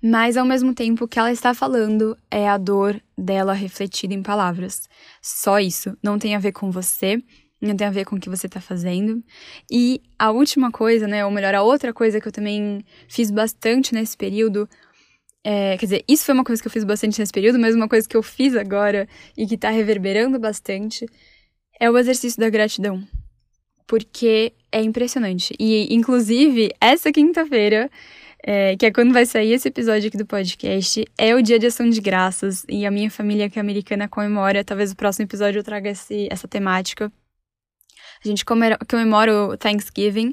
mas 0.03 0.37
ao 0.37 0.45
mesmo 0.45 0.75
tempo 0.75 1.09
que 1.09 1.19
ela 1.19 1.33
está 1.33 1.55
falando 1.55 2.17
é 2.31 2.49
a 2.49 2.59
dor 2.59 3.01
dela 3.17 3.55
refletida 3.55 4.13
em 4.13 4.23
palavras. 4.23 4.89
Só 5.23 5.59
isso, 5.59 5.97
não 6.03 6.19
tem 6.19 6.35
a 6.35 6.39
ver 6.39 6.53
com 6.53 6.71
você, 6.71 7.23
não 7.61 7.77
tem 7.77 7.87
a 7.87 7.91
ver 7.91 8.05
com 8.05 8.17
o 8.17 8.21
que 8.21 8.29
você 8.29 8.47
está 8.47 8.61
fazendo. 8.61 9.23
E 9.71 10.03
a 10.19 10.31
última 10.31 10.71
coisa, 10.71 11.07
né, 11.07 11.25
ou 11.25 11.31
melhor, 11.31 11.55
a 11.55 11.63
outra 11.63 11.93
coisa 11.93 12.21
que 12.21 12.29
eu 12.29 12.33
também 12.33 12.85
fiz 13.09 13.31
bastante 13.31 13.95
nesse 13.95 14.17
período 14.17 14.69
é, 15.42 15.76
quer 15.79 15.87
dizer, 15.87 16.05
isso 16.07 16.24
foi 16.24 16.35
uma 16.35 16.44
coisa 16.44 16.61
que 16.61 16.68
eu 16.68 16.72
fiz 16.72 16.85
bastante 16.85 17.18
nesse 17.18 17.33
período, 17.33 17.59
mas 17.59 17.74
uma 17.74 17.88
coisa 17.88 18.07
que 18.09 18.16
eu 18.16 18.22
fiz 18.22 18.55
agora 18.55 19.09
e 19.37 19.46
que 19.46 19.57
tá 19.57 19.70
reverberando 19.70 20.38
bastante 20.38 21.07
é 21.79 21.90
o 21.90 21.96
exercício 21.96 22.38
da 22.38 22.50
gratidão. 22.50 23.03
Porque 23.87 24.53
é 24.70 24.83
impressionante. 24.83 25.55
E, 25.59 25.92
inclusive, 25.94 26.70
essa 26.81 27.11
quinta-feira, 27.11 27.90
é, 28.42 28.76
que 28.76 28.87
é 28.87 28.92
quando 28.92 29.12
vai 29.12 29.26
sair 29.26 29.53
esse 29.53 29.68
episódio 29.68 30.09
aqui 30.09 30.16
do 30.16 30.26
podcast, 30.26 31.05
é 31.18 31.35
o 31.35 31.42
dia 31.42 31.59
de 31.59 31.66
ação 31.66 31.88
de 31.88 32.00
graças. 32.00 32.64
E 32.68 32.87
a 32.87 32.90
minha 32.90 33.11
família, 33.11 33.48
que 33.50 33.59
é 33.59 33.62
americana, 33.62 34.09
comemora. 34.09 34.62
Talvez 34.62 34.92
o 34.92 34.96
próximo 34.96 35.24
episódio 35.24 35.59
eu 35.59 35.64
traga 35.64 35.90
esse, 35.90 36.29
essa 36.31 36.46
temática. 36.46 37.11
A 38.24 38.29
gente 38.29 38.44
comemora 38.44 39.46
o 39.46 39.57
Thanksgiving. 39.57 40.33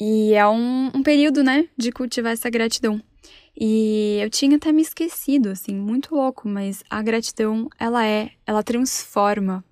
E 0.00 0.32
é 0.32 0.46
um, 0.46 0.92
um 0.94 1.02
período, 1.02 1.42
né, 1.42 1.68
de 1.76 1.90
cultivar 1.90 2.32
essa 2.32 2.48
gratidão. 2.48 3.02
E 3.60 4.20
eu 4.22 4.30
tinha 4.30 4.56
até 4.56 4.70
me 4.70 4.82
esquecido, 4.82 5.48
assim, 5.48 5.74
muito 5.74 6.14
louco, 6.14 6.48
mas 6.48 6.84
a 6.88 7.02
gratidão, 7.02 7.68
ela 7.76 8.06
é, 8.06 8.30
ela 8.46 8.62
transforma 8.62 9.64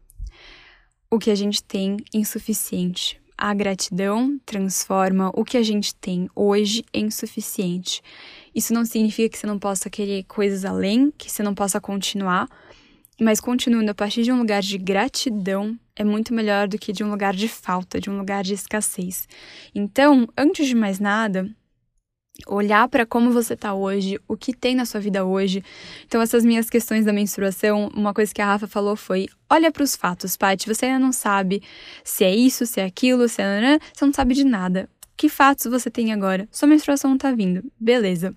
o 1.09 1.21
que 1.21 1.31
a 1.31 1.37
gente 1.37 1.63
tem 1.63 1.97
em 2.13 2.25
suficiente. 2.25 3.21
A 3.39 3.55
gratidão 3.55 4.41
transforma 4.45 5.31
o 5.35 5.45
que 5.45 5.57
a 5.57 5.63
gente 5.63 5.95
tem 5.95 6.29
hoje 6.35 6.85
em 6.93 7.11
suficiente. 7.13 8.03
Isso 8.53 8.75
não 8.75 8.85
significa 8.85 9.29
que 9.29 9.39
você 9.39 9.47
não 9.47 9.59
possa 9.59 9.89
querer 9.89 10.25
coisas 10.25 10.65
além, 10.65 11.13
que 11.17 11.31
você 11.31 11.45
não 11.45 11.55
possa 11.55 11.81
continuar, 11.81 12.49
mas 13.21 13.41
continuando 13.41 13.91
a 13.91 13.95
partir 13.95 14.25
de 14.25 14.33
um 14.33 14.39
lugar 14.39 14.63
de 14.63 14.79
gratidão 14.79 15.79
é 15.95 16.03
muito 16.03 16.35
melhor 16.35 16.67
do 16.67 16.77
que 16.79 16.93
de 16.93 17.05
um 17.05 17.11
lugar 17.11 17.35
de 17.35 17.49
falta, 17.49 18.01
de 18.01 18.11
um 18.11 18.19
lugar 18.19 18.43
de 18.43 18.53
escassez. 18.53 19.29
Então, 19.75 20.29
antes 20.37 20.67
de 20.67 20.75
mais 20.75 20.99
nada, 20.99 21.49
olhar 22.47 22.89
para 22.89 23.07
como 23.07 23.31
você 23.31 23.55
está 23.55 23.75
hoje, 23.75 24.19
o 24.29 24.37
que 24.37 24.53
tem 24.53 24.75
na 24.75 24.85
sua 24.85 25.01
vida 25.01 25.25
hoje. 25.25 25.63
Então, 26.07 26.21
essas 26.21 26.45
minhas 26.45 26.69
questões 26.69 27.05
da 27.05 27.13
menstruação, 27.13 27.91
uma 27.95 28.13
coisa 28.13 28.33
que 28.33 28.43
a 28.43 28.47
Rafa 28.47 28.67
falou 28.67 28.97
foi: 28.97 29.29
olha 29.49 29.71
para 29.71 29.83
os 29.83 29.97
fatos, 29.97 30.37
Paty, 30.37 30.67
você 30.67 30.87
ainda 30.87 30.99
não 30.99 31.13
sabe 31.13 31.63
se 32.05 32.25
é 32.25 32.35
isso, 32.35 32.67
se 32.67 32.81
é 32.81 32.85
aquilo, 32.85 33.29
se 33.29 33.43
é. 33.43 33.79
Você 33.93 34.05
não 34.05 34.13
sabe 34.13 34.35
de 34.35 34.45
nada. 34.45 34.89
Que 35.17 35.29
fatos 35.29 35.67
você 35.67 35.91
tem 35.91 36.13
agora? 36.13 36.47
Sua 36.51 36.69
menstruação 36.69 37.11
não 37.11 37.19
tá 37.19 37.33
vindo. 37.33 37.65
Beleza. 37.81 38.35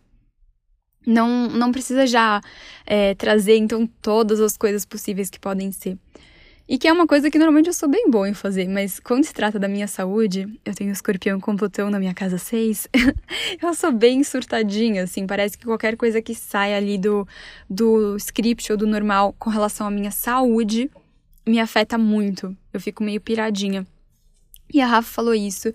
Não, 1.05 1.49
não 1.49 1.71
precisa 1.71 2.05
já 2.05 2.41
é, 2.85 3.15
trazer, 3.15 3.57
então, 3.57 3.87
todas 4.01 4.39
as 4.39 4.55
coisas 4.55 4.85
possíveis 4.85 5.29
que 5.29 5.39
podem 5.39 5.71
ser. 5.71 5.97
E 6.69 6.77
que 6.77 6.87
é 6.87 6.93
uma 6.93 7.07
coisa 7.07 7.31
que 7.31 7.39
normalmente 7.39 7.65
eu 7.65 7.73
sou 7.73 7.89
bem 7.89 8.11
boa 8.11 8.29
em 8.29 8.33
fazer, 8.35 8.67
mas 8.67 8.99
quando 8.99 9.23
se 9.23 9.33
trata 9.33 9.57
da 9.57 9.67
minha 9.67 9.87
saúde, 9.87 10.47
eu 10.63 10.75
tenho 10.75 10.91
escorpião 10.91 11.39
com 11.39 11.55
botão 11.55 11.89
na 11.89 11.97
minha 11.97 12.13
casa 12.13 12.37
6, 12.37 12.87
eu 13.59 13.73
sou 13.73 13.91
bem 13.91 14.23
surtadinha, 14.23 15.01
assim, 15.01 15.25
parece 15.25 15.57
que 15.57 15.65
qualquer 15.65 15.97
coisa 15.97 16.21
que 16.21 16.35
sai 16.35 16.75
ali 16.75 16.99
do, 16.99 17.27
do 17.67 18.15
script 18.17 18.71
ou 18.71 18.77
do 18.77 18.85
normal 18.85 19.33
com 19.39 19.49
relação 19.49 19.87
à 19.87 19.89
minha 19.89 20.11
saúde 20.11 20.91
me 21.43 21.59
afeta 21.59 21.97
muito. 21.97 22.55
Eu 22.71 22.79
fico 22.79 23.03
meio 23.03 23.19
piradinha. 23.19 23.83
E 24.71 24.79
a 24.79 24.85
Rafa 24.85 25.11
falou 25.11 25.33
isso, 25.33 25.73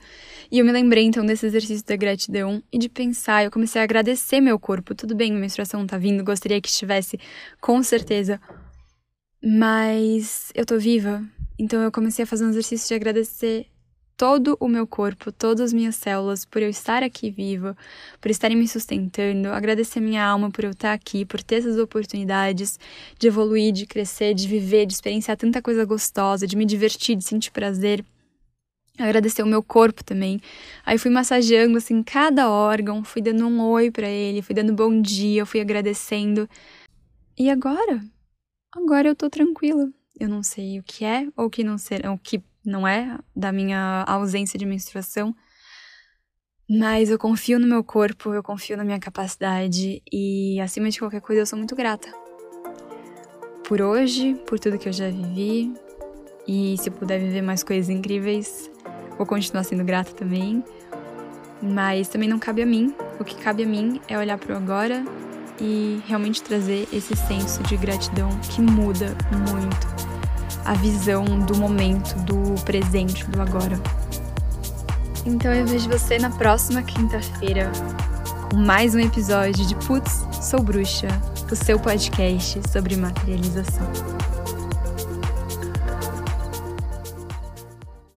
e 0.48 0.60
eu 0.60 0.64
me 0.64 0.70
lembrei 0.70 1.02
então 1.02 1.26
desse 1.26 1.44
exercício 1.44 1.84
da 1.84 1.96
gratidão 1.96 2.62
e 2.72 2.78
de 2.78 2.88
pensar, 2.88 3.42
eu 3.42 3.50
comecei 3.50 3.80
a 3.80 3.84
agradecer 3.84 4.40
meu 4.40 4.60
corpo. 4.60 4.94
Tudo 4.94 5.16
bem, 5.16 5.32
menstruação 5.32 5.84
tá 5.84 5.98
vindo, 5.98 6.22
gostaria 6.22 6.60
que 6.60 6.68
estivesse, 6.68 7.18
com 7.60 7.82
certeza, 7.82 8.40
mas 9.46 10.50
eu 10.54 10.64
tô 10.64 10.78
viva, 10.78 11.22
então 11.58 11.82
eu 11.82 11.92
comecei 11.92 12.22
a 12.22 12.26
fazer 12.26 12.46
um 12.46 12.48
exercício 12.48 12.88
de 12.88 12.94
agradecer 12.94 13.66
todo 14.16 14.56
o 14.58 14.66
meu 14.66 14.86
corpo, 14.86 15.30
todas 15.30 15.60
as 15.60 15.72
minhas 15.72 15.96
células 15.96 16.46
por 16.46 16.62
eu 16.62 16.70
estar 16.70 17.02
aqui 17.02 17.30
viva, 17.30 17.76
por 18.22 18.30
estarem 18.30 18.56
me 18.56 18.66
sustentando, 18.66 19.48
agradecer 19.48 20.00
minha 20.00 20.24
alma 20.24 20.50
por 20.50 20.64
eu 20.64 20.70
estar 20.70 20.94
aqui, 20.94 21.26
por 21.26 21.42
ter 21.42 21.56
essas 21.56 21.78
oportunidades 21.78 22.78
de 23.18 23.26
evoluir, 23.26 23.70
de 23.70 23.84
crescer, 23.84 24.32
de 24.32 24.48
viver, 24.48 24.86
de 24.86 24.94
experienciar 24.94 25.36
tanta 25.36 25.60
coisa 25.60 25.84
gostosa, 25.84 26.46
de 26.46 26.56
me 26.56 26.64
divertir, 26.64 27.14
de 27.14 27.24
sentir 27.24 27.50
prazer. 27.50 28.02
Agradecer 28.96 29.42
o 29.42 29.46
meu 29.46 29.62
corpo 29.62 30.02
também. 30.02 30.40
Aí 30.86 30.96
fui 30.96 31.10
massageando 31.10 31.76
assim 31.76 32.02
cada 32.02 32.48
órgão, 32.48 33.04
fui 33.04 33.20
dando 33.20 33.46
um 33.46 33.60
oi 33.60 33.90
para 33.90 34.08
ele, 34.08 34.40
fui 34.40 34.54
dando 34.54 34.72
bom 34.72 35.02
dia, 35.02 35.44
fui 35.44 35.60
agradecendo. 35.60 36.48
E 37.36 37.50
agora 37.50 38.00
agora 38.76 39.08
eu 39.08 39.14
tô 39.14 39.30
tranquila. 39.30 39.88
Eu 40.18 40.28
não 40.28 40.42
sei 40.42 40.78
o 40.78 40.82
que 40.82 41.04
é 41.04 41.28
ou 41.36 41.50
que 41.50 41.64
não 41.64 41.78
ser, 41.78 42.06
o 42.06 42.18
que 42.18 42.42
não 42.64 42.86
é 42.86 43.18
da 43.34 43.52
minha 43.52 44.04
ausência 44.06 44.58
de 44.58 44.64
menstruação. 44.64 45.34
Mas 46.68 47.10
eu 47.10 47.18
confio 47.18 47.58
no 47.58 47.66
meu 47.66 47.84
corpo, 47.84 48.32
eu 48.32 48.42
confio 48.42 48.76
na 48.76 48.84
minha 48.84 48.98
capacidade 48.98 50.02
e 50.10 50.58
acima 50.60 50.88
de 50.88 50.98
qualquer 50.98 51.20
coisa 51.20 51.42
eu 51.42 51.46
sou 51.46 51.58
muito 51.58 51.76
grata. 51.76 52.08
Por 53.68 53.82
hoje, 53.82 54.34
por 54.46 54.58
tudo 54.58 54.78
que 54.78 54.88
eu 54.88 54.92
já 54.92 55.10
vivi 55.10 55.74
e 56.46 56.76
se 56.78 56.90
puder 56.90 57.18
viver 57.18 57.42
mais 57.42 57.62
coisas 57.62 57.90
incríveis, 57.90 58.70
vou 59.16 59.26
continuar 59.26 59.64
sendo 59.64 59.84
grata 59.84 60.12
também. 60.12 60.64
Mas 61.62 62.08
também 62.08 62.28
não 62.28 62.38
cabe 62.38 62.62
a 62.62 62.66
mim. 62.66 62.94
O 63.18 63.24
que 63.24 63.36
cabe 63.36 63.62
a 63.62 63.66
mim 63.66 64.00
é 64.08 64.18
olhar 64.18 64.38
para 64.38 64.54
o 64.54 64.56
agora 64.56 65.04
e 65.60 66.02
realmente 66.06 66.42
trazer 66.42 66.88
esse 66.92 67.14
senso 67.16 67.62
de 67.62 67.76
gratidão 67.76 68.28
que 68.50 68.60
muda 68.60 69.16
muito 69.50 70.14
a 70.64 70.74
visão 70.74 71.24
do 71.24 71.56
momento, 71.56 72.14
do 72.24 72.60
presente, 72.62 73.24
do 73.26 73.40
agora. 73.40 73.78
Então 75.26 75.52
eu 75.52 75.66
vejo 75.66 75.88
você 75.88 76.18
na 76.18 76.30
próxima 76.30 76.82
quinta-feira 76.82 77.70
com 78.50 78.56
mais 78.56 78.94
um 78.94 78.98
episódio 78.98 79.66
de 79.66 79.74
Putz, 79.76 80.26
Sou 80.40 80.62
Bruxa, 80.62 81.08
o 81.50 81.56
seu 81.56 81.78
podcast 81.78 82.60
sobre 82.70 82.96
materialização. 82.96 84.33